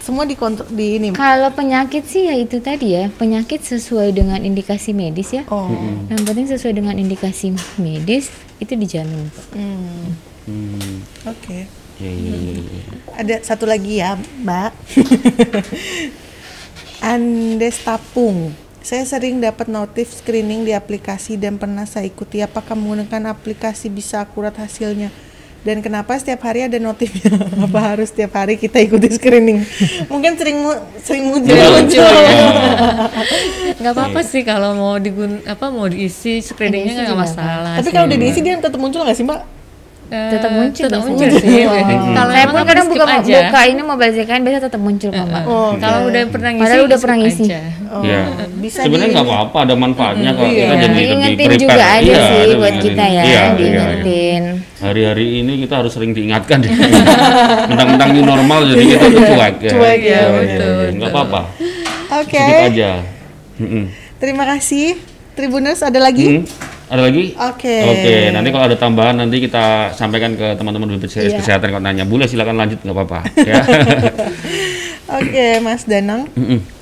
semua 0.04 0.28
dikontrol 0.28 0.68
di 0.68 1.00
ini. 1.00 1.08
Kalau 1.16 1.48
penyakit 1.56 2.04
sih 2.04 2.28
ya 2.28 2.36
itu 2.36 2.60
tadi 2.60 2.92
ya, 2.92 3.08
penyakit 3.08 3.64
sesuai 3.64 4.12
dengan 4.12 4.36
indikasi 4.44 4.92
medis 4.92 5.32
ya. 5.32 5.48
Oh. 5.48 5.72
Yang 6.12 6.22
penting 6.28 6.46
sesuai 6.52 6.74
dengan 6.76 7.00
indikasi 7.00 7.56
medis 7.80 8.28
itu 8.60 8.76
dijamin. 8.76 9.32
Hmm. 9.56 10.12
Hmm. 10.44 11.00
Oke. 11.24 11.64
Iya, 11.96 12.12
iya, 12.12 12.34
iya, 12.36 12.54
iya. 12.60 12.82
Ada 13.16 13.34
satu 13.48 13.64
lagi 13.64 14.02
ya, 14.02 14.20
Mbak. 14.44 14.72
Andes 17.14 17.80
Tapung. 17.80 18.52
Saya 18.84 19.08
sering 19.08 19.40
dapat 19.40 19.72
notif 19.72 20.12
screening 20.12 20.68
di 20.68 20.76
aplikasi 20.76 21.40
dan 21.40 21.56
pernah 21.56 21.88
saya 21.88 22.04
ikuti. 22.04 22.44
Apakah 22.44 22.76
menggunakan 22.76 23.32
aplikasi 23.32 23.88
bisa 23.88 24.20
akurat 24.20 24.52
hasilnya? 24.52 25.08
Dan 25.64 25.81
kenapa 25.81 26.12
setiap 26.14 26.44
hari 26.44 26.68
ada 26.68 26.77
notifnya? 26.77 27.24
Apa 27.64 27.96
harus 27.96 28.12
setiap 28.12 28.37
hari 28.37 28.61
kita 28.61 28.79
ikuti 28.79 29.09
screening? 29.09 29.64
Mungkin 30.12 30.37
sering 30.37 30.61
mu- 30.61 30.83
sering 31.00 31.24
muncul. 31.27 31.57
Iya, 31.57 31.68
muncul. 31.72 32.05
nggak 33.74 33.92
apa-apa 33.92 34.20
sih 34.20 34.44
kalau 34.44 34.77
mau 34.77 34.94
digun 34.96 35.40
apa 35.44 35.68
mau 35.68 35.88
diisi 35.88 36.38
screeningnya 36.38 37.05
nggak 37.05 37.18
masalah 37.18 37.72
Tapi 37.81 37.90
kalau 37.90 38.07
udah 38.07 38.18
diisi 38.18 38.40
dia 38.40 38.57
tetap 38.57 38.77
muncul 38.77 39.03
nggak 39.03 39.16
sih, 39.16 39.24
Mbak? 39.24 39.40
Eh, 40.04 40.30
Tetap 40.30 40.52
muncul 40.52 40.84
tetap 40.84 41.00
muncul 41.02 41.26
sih 41.32 41.64
kalau 42.16 42.30
Saya 42.30 42.44
emang 42.44 42.54
pun 42.54 42.68
kadang 42.68 42.86
buka 42.86 43.04
aja. 43.08 43.34
buka 43.40 43.60
ini 43.64 43.80
mobile 43.82 44.12
JKN 44.12 44.42
biasa 44.42 44.58
tetap 44.62 44.78
muncul 44.78 45.08
kok, 45.08 45.24
Mbak. 45.24 45.42
Oh, 45.44 45.70
kalau 45.74 46.00
udah 46.06 46.22
pernah 46.28 46.50
ngisi 46.52 46.62
Padahal 46.62 46.82
udah 46.84 46.98
pernah 47.00 47.18
ngisi. 47.18 47.42
aja. 47.44 47.60
Oh, 47.88 48.02
Iya. 48.04 48.20
bisa 48.54 48.78
Sebenarnya 48.80 49.08
nggak 49.10 49.26
apa-apa, 49.26 49.58
ada 49.60 49.74
manfaatnya 49.74 50.30
kok. 50.30 50.44
Iya. 50.44 50.60
Kita 50.60 50.74
jadi 50.76 50.94
lebih 50.94 51.34
prepare. 51.40 51.56
juga 51.58 51.82
aja 51.88 52.04
Iya, 52.04 52.20
sih 52.22 52.48
buat 52.54 52.74
kita 52.78 53.00
ya, 53.02 53.08
Iya, 53.08 53.22
iya, 53.24 53.40
iya. 53.40 53.56
diingetin. 53.56 54.42
Hari-hari 54.76 55.26
ini 55.40 55.52
kita 55.60 55.74
harus 55.74 55.92
sering 55.92 56.12
diingatkan. 56.12 56.58
Mentang-mentang 57.64 58.08
new 58.12 58.24
normal 58.24 58.60
jadi 58.68 58.84
kita 58.86 59.04
tuh 59.08 59.22
cuek 59.26 59.54
ya. 59.58 59.70
Cuek, 59.72 59.98
ya, 59.98 60.04
Iya, 60.04 60.20
iya, 60.20 60.28
betul, 60.30 60.68
iya. 60.70 60.88
Nggak 60.94 61.10
apa-apa. 61.10 61.40
Oke. 62.14 62.38
Sedikit 62.38 62.68
aja. 62.68 62.90
Terima 64.16 64.44
kasih. 64.46 65.00
Tribuners 65.32 65.80
ada 65.80 65.98
lagi? 65.98 66.46
Ada 66.94 67.11
lagi? 67.11 67.35
Oke. 67.35 67.74
Oke, 67.90 68.14
nanti 68.30 68.48
kalau 68.54 68.70
ada 68.70 68.78
tambahan 68.78 69.18
nanti 69.18 69.42
kita 69.42 69.90
sampaikan 69.98 70.38
ke 70.38 70.54
teman-teman 70.54 70.94
BPJS 70.94 71.35
Iya. 71.35 71.38
Kesehatan 71.42 71.74
kalau 71.74 71.83
nanya. 71.83 72.07
Boleh 72.07 72.30
silakan 72.30 72.54
lanjut 72.54 72.78
nggak 72.87 72.94
apa-apa. 72.94 73.20
Ya. 73.50 73.61
Oke, 75.11 75.59
Mas 75.59 75.83
Danang. 75.90 76.30
Mm-mm. 76.38 76.73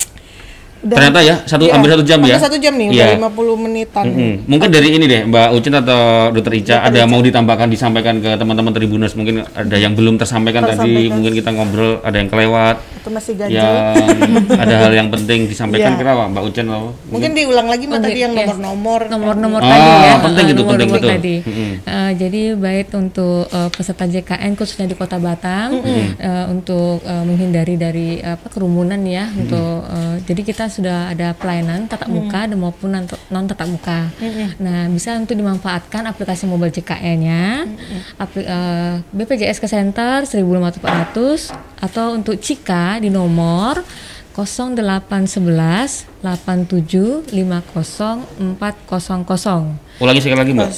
Udah- 0.83 0.99
Ternyata 0.99 1.19
ya 1.21 1.35
satu 1.43 1.63
Iya, 1.63 1.73
hampir 1.73 1.91
satu 1.91 2.03
jam 2.03 2.19
hampir 2.19 2.33
ya. 2.33 2.39
satu 2.41 2.57
jam 2.57 2.75
nih, 2.75 2.87
Iya. 2.89 3.05
udah 3.15 3.31
50 3.31 3.55
menitan. 3.57 4.05
Mm-mm. 4.05 4.33
Mungkin 4.45 4.69
dari 4.69 4.89
ini 4.91 5.05
deh 5.05 5.23
Mbak 5.25 5.49
Ucin 5.53 5.75
atau 5.75 6.01
Dokter 6.29 6.53
Ica 6.55 6.77
ada 6.83 7.01
mau 7.05 7.19
ditambahkan 7.19 7.69
disampaikan 7.69 8.19
ke 8.19 8.35
teman-teman 8.35 8.73
Tribuners 8.73 9.15
mungkin 9.15 9.47
ada 9.47 9.77
yang 9.77 9.93
belum 9.93 10.17
tersampaikan 10.17 10.63
tadi 10.65 10.75
Tersampaikan. 10.75 11.13
mungkin 11.13 11.33
kita 11.33 11.51
ngobrol 11.53 11.93
ada 12.01 12.17
yang 12.17 12.27
kelewat 12.27 12.77
Atau 12.99 13.11
masih 13.11 13.33
ganjil. 13.33 13.57
yang 13.57 13.79
ada 14.63 14.75
hal 14.77 14.93
yang 14.93 15.09
penting 15.09 15.47
disampaikan 15.47 15.95
Iya. 15.95 15.99
kira 15.99 16.11
apa 16.13 16.25
Mbak 16.29 16.43
Ucin 16.45 16.67
apa? 16.67 16.91
Mungkin 17.09 17.31
diulang 17.33 17.67
lagi 17.69 17.85
Mbak 17.85 17.95
Mungkin, 17.95 18.09
tadi 18.09 18.21
yang 18.21 18.33
yes. 18.35 18.49
nomor-nomor. 18.53 19.01
nomor-nomor 19.05 19.61
Ah, 19.61 19.69
tadi 19.69 19.87
ya 19.87 20.15
penting 20.21 20.47
itu, 20.49 20.63
penting 20.63 20.67
nomor-nomor 20.67 20.99
betul. 20.99 21.11
tadi 21.13 21.35
Mm-mm. 21.43 21.71
Eh, 21.85 22.11
jadi 22.17 22.43
baik 22.57 22.87
untuk 22.93 23.47
eh, 23.47 23.71
peserta 23.71 24.05
JKN 24.05 24.53
khususnya 24.53 24.85
di 24.85 24.95
Kota 24.95 25.17
Batam 25.17 25.79
eh, 25.79 26.45
untuk 26.49 26.99
eh, 27.01 27.23
menghindari 27.23 27.75
dari 27.77 28.09
apa 28.19 28.47
kerumunan 28.49 28.99
ya 29.01 29.31
untuk 29.31 29.87
eh, 29.87 30.17
jadi 30.25 30.43
kita 30.43 30.65
sudah 30.73 31.09
ada 31.09 31.31
pelayanan 31.33 31.85
tatap 31.85 32.09
muka 32.09 32.49
dan 32.49 32.57
maupun 32.57 32.89
non 33.29 33.45
tatap 33.45 33.69
muka. 33.69 34.09
Nah 34.57 34.89
bisa 34.89 35.13
untuk 35.15 35.37
dimanfaatkan 35.37 36.03
aplikasi 36.07 36.45
mobile 36.45 36.73
JKN-nya 36.73 37.69
apli- 38.17 38.49
eh, 38.49 38.95
BPJS 39.13 39.61
Center 39.63 40.25
15400 40.25 41.53
atau 41.79 42.07
untuk 42.13 42.39
Cika 42.39 42.97
di 42.97 43.11
nomor 43.11 43.85
0811 44.33 46.25
87 46.25 47.29
50 47.29 48.57
400 48.57 50.01
Ulangi 50.01 50.25
sekali 50.25 50.41
lagi 50.41 50.57
Mbak. 50.57 50.73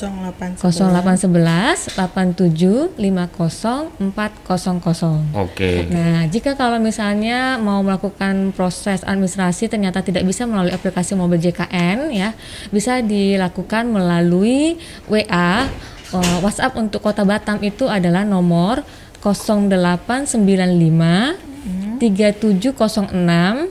08 0.59 0.59
0811 0.59 1.95
87 1.95 2.99
50 2.99 4.11
400 4.11 5.39
Oke. 5.39 5.87
Nah, 5.87 6.27
jika 6.27 6.59
kalau 6.59 6.83
misalnya 6.83 7.63
mau 7.63 7.79
melakukan 7.87 8.51
proses 8.59 9.07
administrasi 9.07 9.71
ternyata 9.71 10.03
tidak 10.03 10.27
bisa 10.27 10.51
melalui 10.51 10.75
aplikasi 10.75 11.15
mobile 11.15 11.39
JKN 11.39 12.11
ya, 12.11 12.35
bisa 12.75 13.07
dilakukan 13.07 13.87
melalui 13.87 14.83
WA. 15.07 15.71
Eh, 16.15 16.39
WhatsApp 16.43 16.75
untuk 16.75 17.03
Kota 17.03 17.23
Batam 17.23 17.63
itu 17.63 17.87
adalah 17.87 18.27
nomor 18.27 18.83
0895 19.23 21.54
3706 21.99 23.69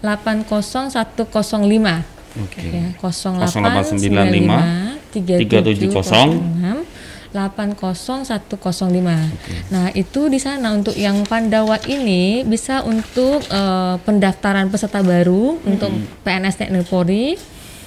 80105 0.00 2.00
Oke. 2.40 2.62
ya 2.62 2.94
0895 3.02 5.10
0895 5.10 6.86
80105. 7.30 9.70
Nah, 9.70 9.86
itu 9.94 10.26
di 10.26 10.42
sana 10.42 10.74
untuk 10.74 10.98
yang 10.98 11.22
Pandawa 11.22 11.78
ini 11.86 12.42
bisa 12.42 12.82
untuk 12.82 13.46
eh, 13.46 13.94
pendaftaran 14.02 14.66
peserta 14.66 14.98
baru 15.02 15.62
untuk 15.62 15.94
PNS 16.26 16.58
TNI 16.58 16.82
Polri, 16.90 17.38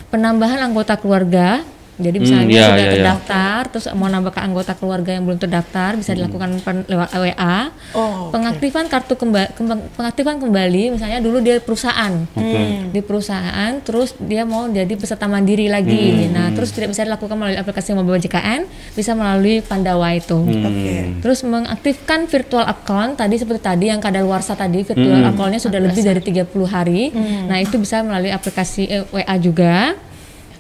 penambahan 0.08 0.64
anggota 0.64 0.96
keluarga. 0.96 1.60
Jadi 1.94 2.18
misalnya 2.18 2.50
iya, 2.50 2.66
sudah 2.66 2.74
iya, 2.74 2.86
iya. 2.90 2.94
terdaftar, 2.98 3.60
terus 3.70 3.86
mau 3.94 4.10
nambah 4.10 4.34
ke 4.34 4.42
anggota 4.42 4.74
keluarga 4.74 5.14
yang 5.14 5.30
belum 5.30 5.38
terdaftar 5.38 5.94
bisa 5.94 6.18
dilakukan 6.18 6.58
pen- 6.66 6.88
lewat 6.90 7.10
WA. 7.14 7.70
Oh. 7.94 8.34
Pengaktifan 8.34 8.90
kartu 8.90 9.14
kembali, 9.14 9.54
pengaktifan 9.94 10.42
kembali, 10.42 10.98
misalnya 10.98 11.22
dulu 11.22 11.38
dia 11.46 11.62
perusahaan, 11.62 12.26
Oke. 12.34 12.90
di 12.90 13.02
perusahaan, 13.06 13.72
terus 13.86 14.18
dia 14.18 14.42
mau 14.42 14.66
jadi 14.66 14.90
peserta 14.98 15.30
mandiri 15.30 15.70
lagi. 15.70 16.34
Nah, 16.34 16.50
terus 16.58 16.74
tidak 16.74 16.98
bisa 16.98 17.06
dilakukan 17.06 17.38
melalui 17.38 17.62
aplikasi 17.62 17.94
mobile 17.94 18.18
JKN, 18.18 18.66
bisa 18.98 19.14
melalui 19.14 19.62
Pandawa 19.62 20.18
itu. 20.18 20.42
Oke. 20.42 21.22
Terus 21.22 21.46
mengaktifkan 21.46 22.26
virtual 22.26 22.66
account 22.66 23.22
tadi 23.22 23.38
seperti 23.38 23.62
tadi 23.62 23.86
yang 23.94 24.02
kadaluarsa 24.02 24.58
tadi 24.58 24.82
virtual 24.82 25.30
accountnya 25.30 25.62
sudah 25.62 25.78
lebih 25.78 26.02
dari 26.02 26.22
30 26.26 26.50
hari. 26.66 27.14
Nah, 27.46 27.62
itu 27.62 27.78
bisa 27.78 28.02
melalui 28.02 28.34
aplikasi 28.34 28.90
eh, 28.90 29.06
WA 29.14 29.36
juga. 29.38 29.94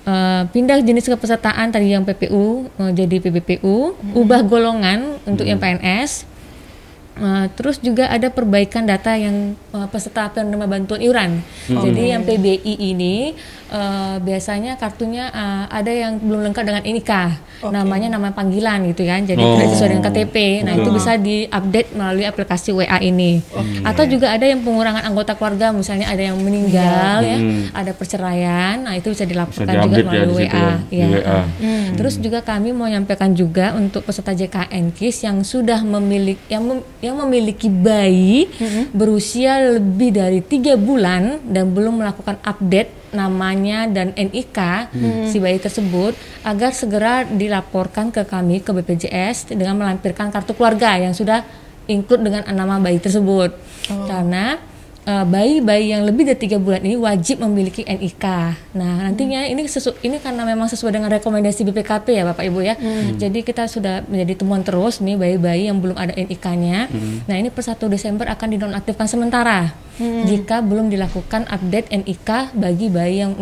Eh, 0.03 0.43
pindah 0.51 0.83
jenis 0.83 1.07
kepesertaan 1.07 1.71
tadi 1.71 1.95
yang 1.95 2.03
PPU 2.03 2.67
eh, 2.67 2.91
jadi 2.91 3.23
PBPU, 3.23 3.95
ubah 4.11 4.43
golongan 4.43 5.15
untuk 5.23 5.47
yang 5.47 5.63
PNS. 5.63 6.27
Eh, 7.13 7.45
terus 7.55 7.79
juga 7.79 8.11
ada 8.11 8.27
perbaikan 8.27 8.83
data 8.83 9.15
yang 9.15 9.55
eh, 9.55 9.87
peserta 9.87 10.27
penerima 10.27 10.67
bantuan 10.67 10.99
iuran. 10.99 11.39
Jadi 11.71 12.11
yang 12.11 12.27
PBI 12.27 12.83
ini 12.83 13.31
eh, 13.73 14.15
biasanya 14.19 14.77
kartunya 14.77 15.25
eh, 15.27 15.63
ada 15.67 15.89
yang 15.89 16.17
belum 16.17 16.45
lengkap 16.45 16.63
dengan 16.63 16.83
INIKA, 16.83 17.23
namanya 17.65 18.07
nama 18.11 18.29
panggilan 18.29 18.85
gitu 18.87 19.03
kan. 19.03 19.23
Jadi 19.23 19.41
Oh. 19.41 19.55
tidak 19.55 19.67
sesuai 19.71 19.89
dengan 19.89 20.03
KTP. 20.05 20.35
Nah 20.61 20.73
itu 20.75 20.89
bisa 20.89 21.11
diupdate 21.17 21.89
melalui 21.91 22.23
aplikasi 22.23 22.69
WA 22.71 23.01
ini. 23.01 23.41
Atau 23.81 24.05
juga 24.05 24.29
ada 24.29 24.43
yang 24.43 24.61
pengurangan 24.61 25.01
anggota 25.01 25.33
keluarga, 25.33 25.71
misalnya 25.71 26.07
ada 26.07 26.21
yang 26.21 26.37
meninggal 26.37 27.17
ya, 27.19 27.37
ada 27.73 27.91
perceraian. 27.91 28.77
Nah 28.79 28.93
itu 28.93 29.09
bisa 29.09 29.25
dilakukan 29.25 29.65
juga 29.65 29.73
diupdate 29.75 29.99
ya 29.99 30.09
melalui 30.13 30.35
situ 30.39 30.53
WA. 30.53 30.61
ya, 30.61 30.73
di 30.85 30.95
ya. 30.95 31.07
WA. 31.09 31.39
Terus 31.93 32.15
juga 32.17 32.39
kami 32.39 32.69
mau 32.71 32.85
nyampaikan 32.85 33.33
juga 33.33 33.73
untuk 33.73 34.03
peserta 34.03 34.31
JKN 34.31 34.91
KIS 34.91 35.17
yang 35.23 35.41
sudah 35.41 35.81
memiliki 35.81 36.43
yang 36.47 36.63
mem- 36.63 36.85
yang 36.99 37.15
memiliki 37.17 37.67
bayi 37.67 38.45
berusia 38.91 39.57
lebih 39.73 40.13
dari 40.13 40.39
tiga 40.39 40.75
bulan 40.75 41.41
dan 41.43 41.71
belum 41.71 41.97
melakukan 41.97 42.37
update 42.39 43.02
namanya 43.13 43.87
dan 43.87 44.11
NIK 44.17 44.59
si 45.29 45.37
bayi 45.37 45.61
tersebut 45.61 46.17
agar 46.43 46.73
segera 46.73 47.23
dilaporkan 47.23 48.09
ke 48.09 48.25
kami 48.25 48.59
ke 48.59 48.73
BPJS 48.73 49.53
dengan 49.53 49.79
melampirkan 49.79 50.33
kartu 50.33 50.57
keluarga 50.57 50.97
yang 50.97 51.13
sudah 51.13 51.45
include 51.87 52.25
dengan 52.25 52.43
nama 52.51 52.81
bayi 52.81 52.99
tersebut. 52.99 53.53
Karena 53.87 54.57
eh, 55.03 55.25
bayi-bayi 55.25 55.91
yang 55.91 56.03
lebih 56.03 56.23
dari 56.23 56.39
tiga 56.39 56.57
bulan 56.57 56.79
ini 56.79 56.95
wajib 56.95 57.39
memiliki 57.39 57.83
NIK. 57.83 58.25
Nah 58.73 58.93
nantinya 59.03 59.43
ini 59.43 59.63
sesu- 59.65 59.95
ini 59.99 60.17
karena 60.17 60.43
memang 60.43 60.65
sesuai 60.65 60.93
dengan 60.93 61.09
rekomendasi 61.09 61.63
BPKP 61.63 62.07
ya 62.13 62.23
Bapak 62.25 62.43
Ibu 62.43 62.59
ya. 62.59 62.75
Jadi 63.13 63.39
kita 63.41 63.65
sudah 63.65 64.01
menjadi 64.03 64.33
temuan 64.37 64.61
terus 64.61 64.99
nih 64.99 65.15
bayi-bayi 65.15 65.67
yang 65.67 65.77
belum 65.77 65.95
ada 65.95 66.13
NIK-nya. 66.13 66.87
Nah 67.23 67.35
ini 67.35 67.47
per 67.47 67.63
1 67.63 67.85
Desember 67.85 68.25
akan 68.25 68.47
dinonaktifkan 68.49 69.05
sementara 69.05 69.75
jika 70.25 70.57
belum 70.59 70.89
dilakukan 70.89 71.45
update 71.47 71.93
NIK 71.93 72.29
bagi 72.53 72.89
bayi 72.89 73.21
yang 73.21 73.37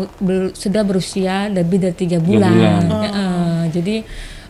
sudah 0.52 0.84
berusia 0.84 1.48
lebih 1.48 1.80
dari 1.80 1.96
tiga 1.96 2.20
bulan. 2.20 2.52
bulan. 2.52 2.82
Eh, 3.08 3.64
jadi 3.72 3.96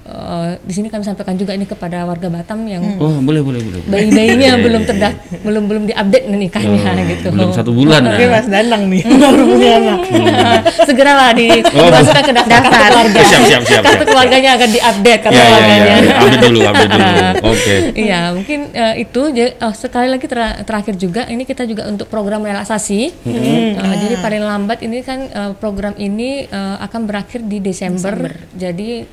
eh, 0.04 0.52
di 0.60 0.74
sini 0.74 0.88
kami 0.88 1.02
sampaikan 1.02 1.34
juga 1.34 1.52
ini 1.52 1.64
kepada 1.64 2.04
warga 2.04 2.28
Batam 2.28 2.64
yang 2.64 2.82
Oh 2.98 3.18
boleh 3.18 3.40
boleh 3.40 3.60
boleh. 3.60 3.82
bayi-bayinya 3.86 4.58
belum 4.58 4.82
terdak 4.84 5.14
belum 5.42 5.64
belum 5.66 5.84
diupdate 5.86 6.26
nikahnya 6.28 6.80
Oh, 6.92 7.06
gitu. 7.08 7.28
Belum 7.30 7.50
satu 7.52 7.72
bulan 7.72 8.02
Tapi 8.04 8.24
ya. 8.24 8.30
Mas 8.30 8.48
Danang 8.48 8.84
nih 8.86 9.02
baru 9.06 9.44
punya 9.46 9.72
anak. 9.78 10.00
Segeralah 10.88 11.32
di 11.32 11.48
Oh, 11.72 11.88
masukkan 11.88 12.24
ke 12.24 12.34
daftar 12.34 12.60
kartu 12.60 12.80
keluarga. 12.82 13.20
Siap, 13.22 13.42
siap, 13.46 13.62
siap, 13.64 13.82
Kartu 13.82 14.04
keluarganya 14.06 14.50
akan 14.56 14.70
diupdate 14.70 15.22
kartu 15.22 15.34
Ya 15.34 15.42
ya 15.42 15.48
keluarganya. 15.48 15.86
ya. 15.86 16.14
Update 16.18 16.44
dulu, 16.44 16.60
update 16.64 16.92
dulu. 16.92 17.06
Oke. 17.52 17.76
Iya, 17.94 18.22
mungkin 18.32 18.60
eh, 18.72 18.94
itu. 19.00 19.22
Jadi, 19.32 19.52
oh, 19.60 19.74
sekali 19.74 20.08
lagi 20.08 20.26
ter- 20.26 20.60
terakhir 20.64 20.96
juga, 20.96 21.22
ini 21.26 21.44
kita 21.44 21.64
juga 21.64 21.84
untuk 21.86 22.08
program 22.08 22.42
relaksasi. 22.42 23.02
Eh, 23.24 23.96
Jadi 24.02 24.16
paling 24.18 24.42
lambat 24.42 24.82
ini 24.82 25.02
kan 25.02 25.20
eh, 25.24 25.52
program 25.56 25.94
ini 25.96 26.46
eh, 26.46 26.76
akan 26.80 27.02
berakhir 27.06 27.42
di 27.44 27.60
Desember. 27.60 28.18
Jadi 28.52 29.06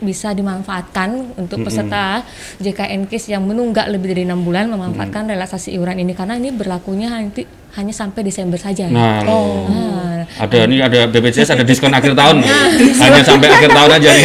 bisa 0.00 0.32
dimanfaatkan 0.36 1.36
untuk 1.40 1.64
peserta 1.64 2.20
JKN 2.60 3.08
KIS 3.08 3.32
yang 3.32 3.44
menunggak 3.48 3.88
lebih 3.88 4.12
dari 4.12 4.22
enam 4.28 4.44
bulan 4.44 4.68
memanfaatkan 4.68 5.28
relaksasi 5.28 5.72
iuran 5.76 6.00
ini. 6.00 6.12
Karena 6.12 6.36
ini 6.36 6.52
berlakunya 6.52 7.08
nanti 7.12 7.48
hanya 7.76 7.92
sampai 7.92 8.20
Desember 8.24 8.56
saja. 8.56 8.88
Nah, 8.88 9.20
Nah, 9.68 10.15
ada 10.36 10.56
ini 10.66 10.76
ada 10.78 11.06
BPJS 11.06 11.54
ada 11.54 11.64
diskon 11.64 11.92
akhir 11.92 12.12
tahun. 12.12 12.42
Hanya 13.02 13.22
sampai 13.22 13.48
akhir 13.48 13.70
tahun 13.70 13.90
aja 13.96 14.08
nih. 14.10 14.24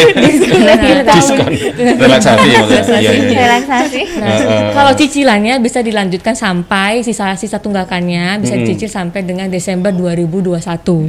diskon 1.07 1.51
relaksasi 2.03 2.47
maksudnya. 2.51 2.99
Iya 2.99 3.11
iya. 3.11 3.11
iya. 3.27 3.39
relaksasi 3.39 4.01
Nah, 4.21 4.37
kalau 4.73 4.91
cicilannya 4.93 5.57
bisa 5.59 5.79
dilanjutkan 5.81 6.35
sampai 6.35 7.01
sisa 7.01 7.33
sisa 7.35 7.57
tunggakannya 7.57 8.41
bisa 8.41 8.53
dicicil 8.57 8.89
sampai 8.91 9.23
dengan 9.23 9.47
Desember 9.47 9.89
2021. 9.89 10.57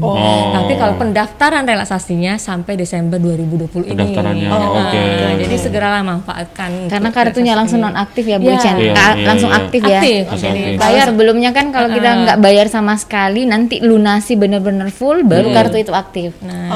Oh. 0.00 0.16
Tapi 0.52 0.72
kalau 0.76 0.94
pendaftaran 0.96 1.62
relaksasinya 1.64 2.36
sampai 2.36 2.76
Desember 2.76 3.18
2020 3.18 3.84
ini. 3.84 3.90
Pendaftarannya, 3.92 4.48
Nah, 4.48 4.68
oke. 4.68 5.02
Jadi 5.42 5.56
segeralah 5.58 6.02
manfaatkan. 6.04 6.70
karena 6.88 7.08
kartunya 7.10 7.52
langsung 7.54 7.80
non 7.80 7.94
aktif 7.94 8.24
ya 8.24 8.36
Bu 8.38 8.50
Iya. 8.50 8.58
Chan 8.58 8.76
Iya, 8.78 8.94
iya, 8.94 9.26
langsung 9.26 9.50
aktif 9.52 9.80
ya 9.82 9.98
Aktif. 10.00 10.22
Langsung 10.28 10.50
Jadi 10.52 10.62
aktif. 10.62 10.78
Bayar 10.80 11.06
sebelumnya 11.12 11.50
kan 11.52 11.66
kalau 11.70 11.88
kita 11.90 12.10
nggak 12.24 12.38
bayar 12.40 12.66
sama 12.68 12.94
sekali 12.96 13.44
nanti 13.44 13.78
lunasi 13.80 14.34
bener-bener 14.34 14.81
full 14.88 15.22
baru 15.22 15.52
kartu 15.52 15.76
itu 15.76 15.92
aktif. 15.92 16.34
Nah, 16.40 16.66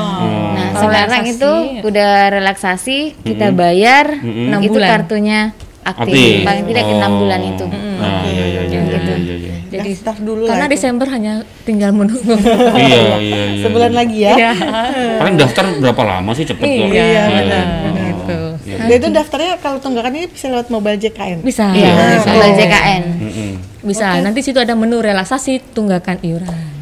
Nah 0.52 0.68
Kalau 0.70 0.92
sekarang 0.92 1.24
relaksasi, 1.24 1.34
itu 1.34 1.50
udah 1.82 2.10
relaksasi 2.30 2.98
kita 3.24 3.46
bayar 3.50 4.04
Enam 4.20 4.60
itu 4.60 4.76
bulan. 4.76 4.88
kartunya 4.92 5.40
aktif. 5.82 6.12
Aktif. 6.12 6.34
Paling 6.44 6.64
tidak 6.66 6.84
enam 6.84 7.10
Oh. 7.10 7.18
bulan 7.18 7.40
itu. 7.42 7.64
Nah, 7.66 8.22
iya 8.26 8.44
iya 8.44 8.62
iya 8.62 8.80
iya 8.84 8.98
iya. 9.16 9.34
iya. 9.38 9.54
jadi 9.66 9.90
Daftar 9.92 10.16
dulu 10.20 10.42
karena 10.44 10.60
lah 10.60 10.68
itu. 10.68 10.74
Desember 10.74 11.06
hanya 11.08 11.32
tinggal 11.62 11.90
menunggu. 11.90 12.32
Iya 12.76 13.00
iya 13.18 13.42
iya. 13.50 13.62
Sebulan 13.62 13.92
lagi 13.92 14.18
ya. 14.20 14.32
Iya. 14.36 14.52
Paling 15.20 15.36
daftar 15.36 15.64
berapa 15.80 16.02
lama 16.04 16.30
sih 16.32 16.44
cepet 16.44 16.62
kok? 16.62 16.86
Iya, 16.86 17.22
benar. 17.26 17.66
Gitu. 17.96 18.38
Dan 18.66 18.90
itu 18.92 19.08
daftarnya 19.08 19.52
kalau 19.58 19.78
tunggakan 19.78 20.12
ini 20.12 20.26
bisa 20.26 20.50
lewat 20.50 20.68
mobile 20.68 20.98
JKN. 20.98 21.40
Bisa. 21.40 21.70
Iya, 21.72 21.90
bisa. 22.14 22.28
mobile 22.28 22.54
JKN. 22.54 23.02
Mm-mm. 23.16 23.50
Bisa. 23.82 24.08
Nanti 24.18 24.40
situ 24.42 24.58
ada 24.58 24.74
menu 24.74 24.98
relaksasi 24.98 25.62
tunggakan 25.72 26.18
iuran. 26.20 26.75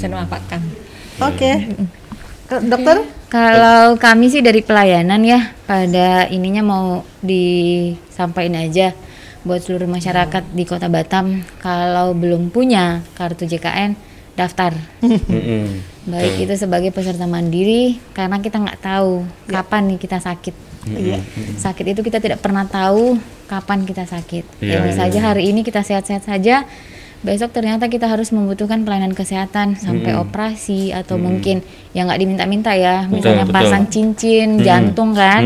Bisa 0.00 0.08
dimanfaatkan. 0.08 0.60
oke. 1.20 1.50
Ke- 2.48 2.64
Dokter? 2.64 3.04
Kalau 3.28 3.94
kami 4.00 4.32
sih 4.32 4.40
dari 4.40 4.64
pelayanan 4.64 5.20
ya 5.22 5.52
pada 5.68 6.26
ininya 6.32 6.64
mau 6.64 6.86
disampaikan 7.20 8.58
aja 8.64 8.96
buat 9.44 9.60
seluruh 9.60 9.86
masyarakat 9.86 10.56
di 10.56 10.64
Kota 10.64 10.88
Batam. 10.88 11.44
Kalau 11.60 12.16
belum 12.16 12.48
punya 12.48 13.04
kartu 13.12 13.44
JKN 13.44 13.94
daftar. 14.34 14.72
Baik 16.10 16.48
itu 16.48 16.54
sebagai 16.56 16.90
peserta 16.90 17.28
mandiri 17.28 18.00
karena 18.16 18.40
kita 18.40 18.56
nggak 18.56 18.80
tahu 18.80 19.28
kapan 19.46 19.94
nih 19.94 19.98
kita 20.00 20.18
sakit. 20.18 20.72
Iya. 20.80 21.20
sakit 21.60 21.92
itu 21.92 22.00
kita 22.00 22.24
tidak 22.24 22.40
pernah 22.40 22.64
tahu 22.64 23.20
kapan 23.46 23.84
kita 23.84 24.08
sakit. 24.08 24.64
Iya, 24.64 24.80
ya 24.80 24.88
bisa 24.88 24.96
iya, 24.96 25.00
saja 25.12 25.18
hari 25.20 25.52
ini 25.52 25.60
kita 25.60 25.84
sehat-sehat 25.84 26.24
saja 26.24 26.64
besok 27.20 27.52
ternyata 27.52 27.92
kita 27.92 28.08
harus 28.08 28.32
membutuhkan 28.32 28.80
pelayanan 28.80 29.12
kesehatan 29.12 29.76
sampai 29.76 30.16
operasi 30.16 30.96
atau 30.96 31.20
mungkin 31.20 31.60
yang 31.92 32.08
nggak 32.08 32.20
diminta-minta 32.20 32.72
ya. 32.72 33.04
Misalnya 33.08 33.44
betul. 33.44 33.56
pasang 33.60 33.84
cincin 33.92 34.64
jantung 34.64 35.12
kan. 35.12 35.44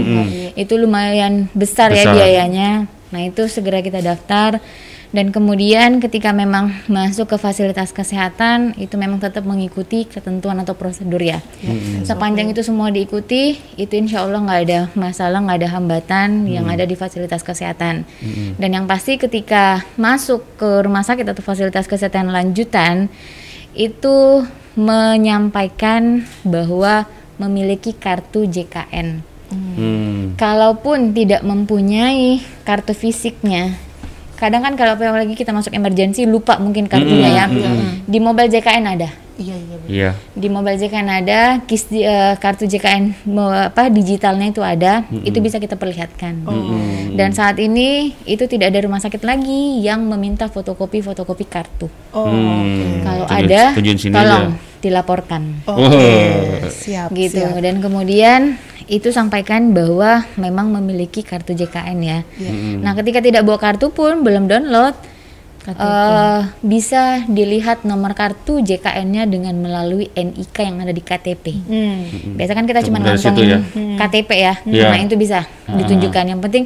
Itu 0.55 0.79
lumayan 0.79 1.51
besar, 1.51 1.91
ya 1.91 2.07
Besar. 2.07 2.15
biayanya. 2.15 2.87
Nah 3.11 3.21
itu 3.27 3.47
segera 3.51 3.83
kita 3.83 3.99
daftar 4.03 4.63
dan 5.15 5.31
kemudian 5.31 6.03
ketika 6.03 6.35
memang 6.35 6.75
masuk 6.91 7.31
ke 7.31 7.37
fasilitas 7.39 7.95
kesehatan 7.95 8.75
itu 8.75 8.99
memang 8.99 9.23
tetap 9.23 9.47
mengikuti 9.47 10.11
ketentuan 10.11 10.59
atau 10.59 10.75
prosedur 10.75 11.23
ya. 11.23 11.39
Sepanjang 12.03 12.51
itu 12.51 12.67
semua 12.67 12.91
diikuti 12.91 13.55
itu 13.79 13.95
insya 13.95 14.27
Allah 14.27 14.43
nggak 14.43 14.61
ada 14.67 14.81
masalah 14.99 15.39
nggak 15.39 15.59
ada 15.63 15.71
hambatan 15.71 16.51
yang 16.51 16.67
ada 16.67 16.83
di 16.83 16.99
fasilitas 16.99 17.47
kesehatan. 17.47 18.03
Dan 18.59 18.71
yang 18.75 18.91
pasti 18.91 19.15
ketika 19.15 19.87
masuk 19.95 20.43
ke 20.59 20.83
rumah 20.83 21.07
sakit 21.07 21.31
atau 21.31 21.47
fasilitas 21.47 21.87
kesehatan 21.87 22.35
lanjutan 22.35 23.07
itu 23.71 24.43
menyampaikan 24.75 26.27
bahwa 26.43 27.07
memiliki 27.39 27.95
kartu 27.95 28.51
JKN 28.51 29.23
Hmm. 29.55 30.35
kalaupun 30.35 31.15
tidak 31.15 31.47
mempunyai 31.47 32.43
kartu 32.67 32.91
fisiknya 32.91 33.79
kadang 34.45 34.61
kan 34.61 34.75
kalau 34.75 34.93
apalagi 34.95 35.33
kita 35.33 35.51
masuk 35.51 35.73
emergency 35.73 36.25
lupa 36.25 36.57
mungkin 36.57 36.85
kartunya 36.85 37.31
ya 37.35 37.45
di 38.05 38.19
mobile 38.19 38.49
JKN 38.49 38.87
ada 38.91 39.11
Iya, 39.35 39.57
iya. 39.57 39.77
Iya. 39.85 40.11
di 40.31 40.47
mobile 40.47 40.77
JKN 40.77 41.09
ada 41.11 41.41
kis 41.61 41.89
di- 41.89 42.01
eh, 42.01 42.37
kartu 42.37 42.65
JKN 42.65 43.27
apa 43.67 43.89
digitalnya 43.89 44.47
itu 44.47 44.63
ada 44.63 45.03
itu 45.19 45.35
bisa 45.39 45.59
kita 45.59 45.75
perlihatkan 45.75 46.47
dan 47.13 47.31
saat 47.31 47.59
ini 47.59 48.15
itu 48.25 48.45
tidak 48.45 48.71
ada 48.71 48.81
rumah 48.81 48.99
sakit 48.99 49.21
lagi 49.21 49.81
yang 49.81 50.05
meminta 50.05 50.47
fotokopi 50.47 51.01
fotokopi 51.01 51.45
kartu 51.45 51.91
Oh, 52.11 52.31
Hmm. 52.31 53.03
kalau 53.03 53.27
ada 53.27 53.75
tolong 53.75 54.55
aja. 54.55 54.79
dilaporkan 54.79 55.43
oke. 55.67 55.83
Oh. 55.83 55.91
Siap, 56.71 57.11
gitu 57.11 57.43
siap. 57.43 57.59
dan 57.59 57.81
kemudian 57.81 58.55
itu 58.87 59.09
sampaikan 59.09 59.73
bahwa 59.73 60.25
memang 60.37 60.69
memiliki 60.71 61.25
kartu 61.25 61.53
JKN 61.53 61.99
ya. 62.01 62.19
Nah 62.79 62.93
ketika 62.95 63.19
tidak 63.19 63.43
bawa 63.43 63.57
kartu 63.57 63.89
pun 63.89 64.21
belum 64.21 64.45
download 64.45 64.93
eh, 65.65 66.41
bisa 66.61 67.25
dilihat 67.25 67.89
nomor 67.89 68.13
kartu 68.13 68.61
JKN-nya 68.61 69.25
dengan 69.25 69.57
melalui 69.57 70.13
NIK 70.13 70.57
yang 70.61 70.77
ada 70.85 70.93
di 70.93 71.01
KTP. 71.01 71.45
Hmm. 71.65 72.37
Biasa 72.37 72.53
kan 72.53 72.69
kita 72.69 72.85
cuma 72.85 73.01
ngantongin 73.01 73.49
ya? 73.49 73.59
KTP 73.97 74.31
ya, 74.37 74.55
Iya. 74.69 74.89
nah 74.93 75.01
itu 75.01 75.17
bisa 75.17 75.49
ditunjukkan. 75.67 76.25
Yang 76.29 76.41
penting 76.45 76.65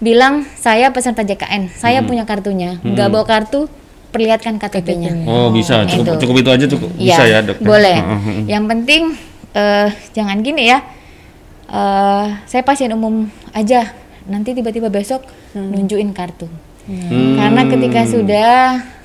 bilang 0.00 0.48
saya 0.56 0.88
peserta 0.88 1.20
JKN, 1.20 1.68
saya 1.76 2.00
punya 2.00 2.24
kartunya, 2.24 2.80
nggak 2.80 3.08
bawa 3.12 3.28
kartu, 3.28 3.68
perlihatkan 4.10 4.56
KTP-nya. 4.56 5.28
Oh 5.28 5.52
bisa, 5.52 5.84
cukup 5.84 6.16
Itu. 6.16 6.24
cukup 6.24 6.36
itu 6.40 6.50
aja 6.50 6.64
cukup 6.66 6.90
Iya, 6.96 7.14
bisa 7.14 7.24
ya 7.28 7.38
dok. 7.44 7.56
Boleh. 7.60 7.96
Heeh. 8.00 8.38
Yang 8.48 8.64
penting 8.72 9.02
eh, 9.52 9.88
jangan 10.16 10.40
gini 10.40 10.64
ya. 10.66 10.80
Eh, 11.70 12.26
saya 12.44 12.62
pasien 12.62 12.90
umum 12.92 13.30
aja. 13.54 13.94
Nanti 14.26 14.52
tiba-tiba 14.52 14.92
besok 14.92 15.24
nunjukin 15.54 16.12
kartu. 16.12 16.46
Hmm. 16.86 17.38
Karena 17.38 17.62
ketika 17.66 18.00
sudah 18.06 18.50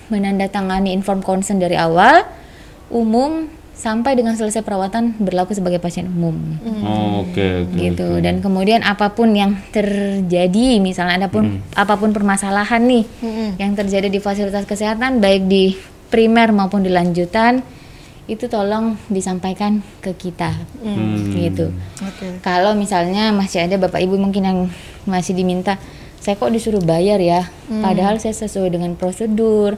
menandatangani 0.09 0.93
inform 0.93 1.25
consent 1.25 1.57
dari 1.57 1.73
awal, 1.73 2.25
umum 2.93 3.49
sampai 3.75 4.15
dengan 4.15 4.39
selesai 4.39 4.63
perawatan 4.63 5.19
berlaku 5.19 5.51
sebagai 5.51 5.83
pasien 5.83 6.07
umum 6.07 6.39
Oh, 6.87 7.27
Oke 7.27 7.67
oke. 7.67 7.75
gitu 7.75 8.07
dan 8.23 8.39
kemudian 8.39 8.79
apa 8.87 9.11
pun 9.11 9.35
yang 9.35 9.59
terjadi 9.75 10.79
misalnya 10.79 11.19
ada 11.19 11.27
pun 11.27 11.59
apa 11.75 11.99
pun 11.99 12.15
permasalahan 12.15 12.79
nih 12.87 13.03
yang 13.59 13.75
terjadi 13.75 14.07
di 14.07 14.23
fasilitas 14.23 14.63
kesehatan 14.63 15.19
baik 15.19 15.51
di 15.51 15.75
primer 16.07 16.55
maupun 16.55 16.87
di 16.87 16.89
lanjutan 16.93 17.59
itu 18.25 18.49
tolong 18.49 18.97
disampaikan 19.07 19.85
ke 20.01 20.17
kita. 20.17 20.53
Gitu. 21.35 21.69
Oke. 22.01 22.41
kalau 22.41 22.73
misalnya 22.73 23.29
masih 23.29 23.65
ada 23.69 23.77
bapak 23.77 24.01
ibu 24.01 24.17
mungkin 24.17 24.43
yang 24.43 24.59
masih 25.05 25.37
diminta 25.37 25.77
saya 26.17 26.41
kok 26.41 26.49
disuruh 26.49 26.81
bayar 26.81 27.21
ya? 27.21 27.45
Padahal 27.69 28.17
saya 28.17 28.33
sesuai 28.33 28.73
dengan 28.73 28.97
prosedur 28.97 29.77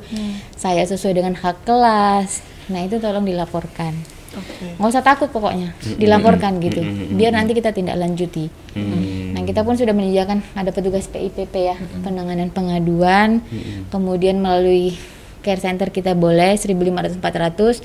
saya 0.55 0.87
sesuai 0.87 1.19
dengan 1.19 1.35
hak 1.35 1.67
kelas. 1.67 2.39
Nah 2.71 2.87
itu 2.87 3.03
tolong 3.03 3.27
dilaporkan. 3.27 3.95
Oke. 4.37 4.77
Nggak 4.77 4.91
usah 4.91 5.03
takut 5.03 5.29
pokoknya, 5.33 5.73
dilaporkan 5.97 6.61
gitu. 6.61 6.83
Biar 7.15 7.33
nanti 7.33 7.57
kita 7.57 7.73
tindak 7.73 7.97
lanjuti. 7.97 8.47
Hmm. 8.77 9.33
Nah 9.33 9.41
kita 9.47 9.65
pun 9.65 9.73
sudah 9.79 9.97
menyediakan 9.97 10.45
ada 10.53 10.69
petugas 10.69 11.09
PIPP 11.09 11.53
ya, 11.57 11.75
penanganan 12.05 12.53
pengaduan, 12.53 13.41
kemudian 13.89 14.37
melalui 14.37 14.93
care 15.41 15.63
center 15.63 15.89
kita 15.89 16.13
boleh 16.13 16.53
1.500-400, 16.53 17.81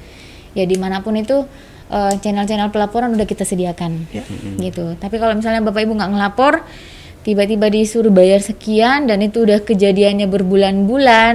ya 0.53 0.65
di 0.65 0.77
mana 0.77 1.01
pun 1.01 1.17
itu 1.17 1.45
eh, 1.89 2.15
channel-channel 2.17 2.69
pelaporan 2.69 3.13
udah 3.13 3.25
kita 3.25 3.45
sediakan, 3.45 4.09
gitu. 4.59 4.97
Tapi 4.97 5.17
kalau 5.17 5.37
misalnya 5.37 5.61
bapak 5.61 5.85
ibu 5.85 5.93
nggak 5.93 6.13
ngelapor, 6.13 6.65
tiba-tiba 7.23 7.71
disuruh 7.71 8.11
bayar 8.11 8.43
sekian 8.43 9.07
dan 9.07 9.23
itu 9.23 9.47
udah 9.47 9.63
kejadiannya 9.63 10.27
berbulan-bulan 10.27 11.35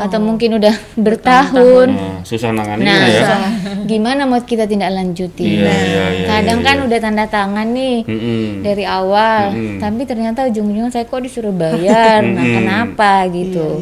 atau 0.00 0.16
mungkin 0.16 0.56
udah 0.56 0.72
bertahun. 0.96 1.88
Nah, 1.92 2.24
susah 2.24 2.56
nangannya 2.56 2.88
Nah, 2.88 3.04
ya. 3.04 3.36
gimana 3.90 4.24
mau 4.24 4.40
kita 4.40 4.64
tindak 4.64 4.96
lanjuti? 4.96 5.60
Iya, 5.60 5.68
Nah, 5.68 5.76
iya, 5.76 6.04
iya, 6.16 6.24
kadang 6.24 6.64
iya, 6.64 6.66
kan 6.72 6.76
iya. 6.80 6.84
udah 6.88 6.98
tanda 7.04 7.24
tangan 7.28 7.68
nih 7.68 7.96
Mm-mm. 8.08 8.44
dari 8.64 8.84
awal, 8.88 9.42
tapi 9.76 10.02
ternyata 10.08 10.48
ujung-ujungnya 10.48 10.88
saya 10.88 11.04
kok 11.04 11.20
disuruh 11.20 11.52
bayar, 11.52 12.24
nah 12.24 12.40
kenapa 12.46 13.28
gitu? 13.28 13.76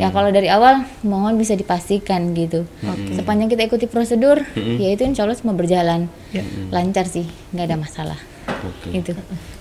Ya 0.00 0.08
kalau 0.08 0.32
dari 0.32 0.48
awal 0.48 0.88
mohon 1.04 1.36
bisa 1.36 1.52
dipastikan 1.52 2.32
gitu. 2.32 2.64
Sepanjang 3.12 3.52
kita 3.52 3.68
ikuti 3.68 3.84
prosedur, 3.84 4.40
ya 4.56 4.88
itu 4.96 5.04
insya 5.04 5.28
Allah 5.28 5.36
semua 5.36 5.52
berjalan 5.52 6.08
lancar 6.72 7.04
sih, 7.04 7.28
nggak 7.52 7.66
ada 7.68 7.76
masalah. 7.76 8.18
Oke. 8.60 8.92
Gitu. 8.96 9.12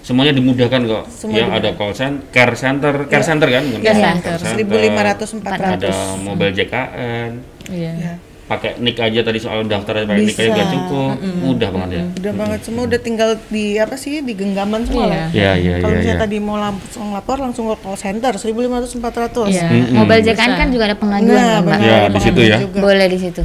Semuanya 0.01 0.33
dimudahkan 0.33 0.81
kok. 0.89 1.05
ya 1.29 1.45
ada 1.53 1.75
call 1.77 1.93
center, 1.93 2.25
care 2.33 2.55
center, 2.57 2.93
care 3.05 3.21
center 3.21 3.47
kan? 3.51 3.63
bukan 3.67 3.83
Care 3.83 3.99
center. 3.99 4.37
center. 4.41 4.65
1.500 4.65 5.43
400. 5.45 5.75
Ada 5.77 5.93
mobile 6.23 6.53
JKN. 6.55 7.31
Iya. 7.69 7.91
Ya. 7.93 8.13
Pakai 8.49 8.81
nick 8.81 8.97
aja 8.97 9.21
tadi 9.21 9.37
soal 9.37 9.61
daftar 9.63 10.03
pakai 10.03 10.25
nick 10.25 10.33
aja 10.33 10.49
nggak 10.49 10.69
cukup. 10.73 11.11
Mudah 11.39 11.69
banget 11.69 11.89
ya. 11.93 12.03
Udah 12.17 12.33
banget 12.33 12.59
semua 12.65 12.83
udah 12.83 12.97
tinggal 12.97 13.29
di 13.45 13.77
apa 13.77 13.93
sih 13.93 14.19
di 14.19 14.33
genggaman 14.33 14.83
semua 14.83 15.05
Iya. 15.05 15.13
lah. 15.13 15.27
Iya, 15.29 15.51
iya, 15.53 15.73
Kalau 15.77 15.85
iya. 15.87 15.97
misalnya 16.01 16.17
iya. 16.17 16.23
tadi 16.25 16.37
mau 16.41 16.57
langsung 16.57 17.05
lapor 17.13 17.37
langsung 17.37 17.69
ke 17.69 17.75
call 17.77 17.93
center 17.93 18.33
1.500 18.33 18.89
400. 18.89 19.53
Iya. 19.53 19.67
Mobile 19.93 20.21
JKN 20.25 20.51
kan 20.57 20.67
juga 20.67 20.83
ada 20.89 20.97
pengaduan 20.97 21.29
Nah, 21.31 21.45
kan, 21.45 21.61
benar. 21.63 21.79
Ya, 21.79 21.97
ada 22.01 22.09
di 22.09 22.19
situ 22.19 22.41
ya. 22.41 22.57
juga. 22.57 22.79
Boleh 22.81 23.05
di 23.05 23.19
situ. 23.21 23.43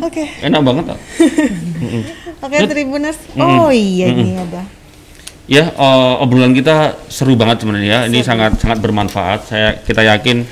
Oke. 0.00 0.24
Enak 0.40 0.60
banget 0.62 0.84
kok. 0.88 0.98
Oke, 2.46 2.56
Tribuners. 2.64 3.18
Oh 3.34 3.68
iya 3.68 4.06
ini 4.08 4.38
ada. 4.38 4.62
Ya, 5.46 5.66
eh, 5.68 6.14
obrolan 6.18 6.54
kita 6.54 6.94
seru 7.06 7.34
banget 7.34 7.62
sebenarnya. 7.62 8.06
ya. 8.06 8.08
Ini 8.08 8.22
sangat 8.22 8.58
sangat 8.58 8.78
bermanfaat. 8.78 9.40
Saya 9.46 9.68
kita 9.78 10.06
yakin 10.06 10.46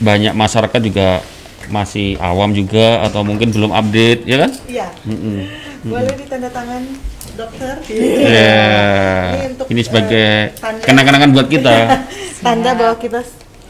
banyak 0.00 0.32
masyarakat 0.32 0.80
juga 0.80 1.20
masih 1.70 2.18
awam 2.18 2.50
juga 2.50 3.00
atau 3.02 3.22
mungkin 3.22 3.48
belum 3.48 3.70
update, 3.70 4.26
ya 4.26 4.36
kan? 4.38 4.50
Iya. 4.66 4.86
Boleh 5.80 6.12
ditanda 6.12 6.50
tangan 6.50 6.82
dokter. 7.32 7.74
Ya, 8.20 8.68
Ini 9.32 9.46
untuk, 9.54 9.66
ini 9.70 9.80
sebagai 9.80 10.28
tanda. 10.54 10.82
kenang-kenangan 10.84 11.30
buat 11.30 11.48
kita. 11.48 11.76
Tanda 12.44 12.72
bahwa 12.72 12.96
kita 12.96 13.20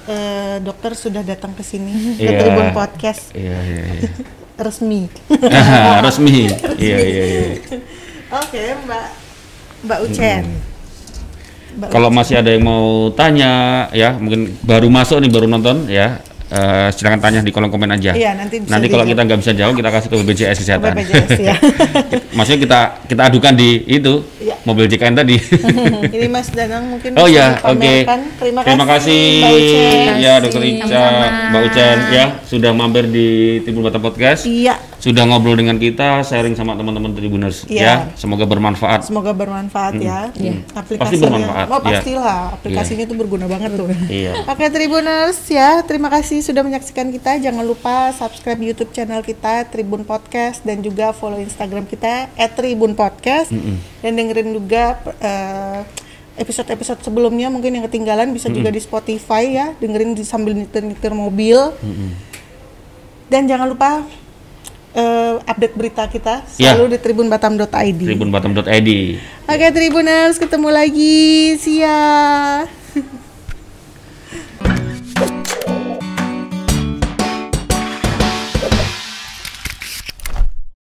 eh, 0.07 0.57
dokter 0.59 0.95
sudah 0.95 1.23
datang 1.23 1.55
ke 1.55 1.63
sini 1.63 2.15
ke 2.15 2.23
Iya. 2.25 2.39
Tribun 2.39 2.71
Podcast 2.71 3.31
Iya, 3.31 3.59
iya, 3.61 3.83
iya. 3.95 4.11
resmi. 4.65 5.07
Resmi. 6.01 6.39
Iya, 6.83 6.99
iya, 6.99 7.25
iya. 7.27 7.43
Oke, 8.31 8.63
Mbak 8.87 9.07
Mbak 9.81 9.99
Ucen. 10.05 10.45
Mbak 11.71 11.89
Kalau 11.89 12.11
masih 12.11 12.39
ada 12.39 12.51
yang 12.51 12.63
mau 12.63 13.11
tanya, 13.11 13.87
ya 13.91 14.15
mungkin 14.15 14.55
baru 14.61 14.91
masuk 14.91 15.19
nih, 15.19 15.31
baru 15.31 15.47
nonton, 15.47 15.87
ya 15.87 16.19
eh, 16.51 16.89
silakan 16.91 17.19
tanya 17.19 17.41
di 17.41 17.51
kolom 17.51 17.69
komen 17.69 17.91
aja. 17.91 18.13
Iya, 18.13 18.35
nanti 18.35 18.59
bisa 18.59 18.71
Nanti 18.71 18.87
kalau 18.87 19.05
kita 19.05 19.21
nggak 19.23 19.39
bisa 19.39 19.53
jawab, 19.53 19.73
kita 19.73 19.89
kasih 19.89 20.09
ke 20.09 20.17
BPJS 20.19 20.59
Kesehatan. 20.59 20.91
BPJS 20.93 21.31
ya. 21.49 21.55
Maksudnya 22.31 22.61
kita 22.61 22.81
kita 23.07 23.23
adukan 23.25 23.53
di 23.55 23.71
itu 23.87 24.23
Iya. 24.39 24.57
mobil 24.63 24.85
JKN 24.87 25.15
tadi. 25.15 25.37
Ini 26.17 26.27
Mas 26.27 26.49
Danang 26.51 26.91
mungkin 26.91 27.15
oh 27.15 27.27
ya, 27.27 27.61
oke. 27.63 27.79
dipamerkan. 27.79 28.21
Terima, 28.37 28.61
Terima 28.63 28.87
kasih, 28.87 29.21
Mbak 29.39 29.53
Ucen. 29.53 30.15
ya 30.19 30.35
Dokter 30.39 30.63
Ica. 30.65 31.05
Mbak 31.51 31.63
Ucen 31.67 31.97
ya 32.11 32.25
sudah 32.43 32.71
mampir 32.73 33.05
di 33.07 33.29
Tribun 33.63 33.85
Batam 33.85 34.01
Podcast. 34.01 34.43
Iya, 34.45 34.75
Sudah 35.01 35.25
ngobrol 35.25 35.57
dengan 35.57 35.81
kita, 35.81 36.21
sharing 36.21 36.53
sama 36.53 36.77
teman-teman 36.77 37.17
Tribuners 37.17 37.65
Iya. 37.65 37.81
ya. 37.81 37.95
Semoga 38.15 38.45
bermanfaat. 38.45 39.09
semoga 39.09 39.33
bermanfaat 39.33 39.97
ya. 39.97 40.29
Aplikasinya, 40.77 41.01
Pasti 41.01 41.17
bermanfaat, 41.17 41.67
Oh, 41.67 41.81
iya. 41.81 41.87
pastilah. 41.89 42.41
Aplikasinya 42.53 43.05
itu 43.09 43.15
berguna 43.17 43.49
banget 43.49 43.75
tuh. 43.75 43.89
Iya. 44.07 44.33
Oke, 44.53 44.69
Tribuners 44.69 45.41
ya. 45.49 45.81
Terima 45.83 46.13
kasih 46.13 46.45
sudah 46.45 46.61
menyaksikan 46.61 47.09
kita. 47.09 47.41
Jangan 47.41 47.65
lupa 47.65 48.13
subscribe 48.13 48.61
YouTube 48.61 48.93
channel 48.93 49.25
kita 49.25 49.65
Tribun 49.67 50.05
Podcast 50.05 50.61
dan 50.63 50.85
juga 50.85 51.11
follow 51.11 51.41
Instagram 51.41 51.89
kita 51.89 52.29
@tribunpodcast 52.37 53.51
dan 53.99 54.13
dengerin 54.13 54.53
juga 54.53 55.01
eh, 55.19 55.81
episode-episode 56.37 57.01
sebelumnya 57.01 57.49
mungkin 57.49 57.73
yang 57.73 57.85
ketinggalan 57.85 58.33
bisa 58.33 58.49
juga 58.49 58.69
di 58.69 58.79
Spotify 58.79 59.49
ya, 59.51 59.67
dengerin 59.77 60.13
di 60.13 60.25
sambil 60.25 60.53
nyetir-nyetir 60.53 61.13
mobil. 61.13 61.73
Dan 63.27 63.47
jangan 63.47 63.71
lupa 63.71 64.03
eh, 64.93 65.35
update 65.41 65.75
berita 65.75 66.07
kita 66.07 66.43
Ya. 66.57 66.75
selalu 66.75 66.95
di 66.95 66.99
tribunbatam.id. 66.99 68.01
Tribunbatam.id. 68.07 68.91
Oke 69.47 69.67
Tribuners, 69.71 70.37
ketemu 70.39 70.69
lagi. 70.71 71.55
Ya. 71.67 72.01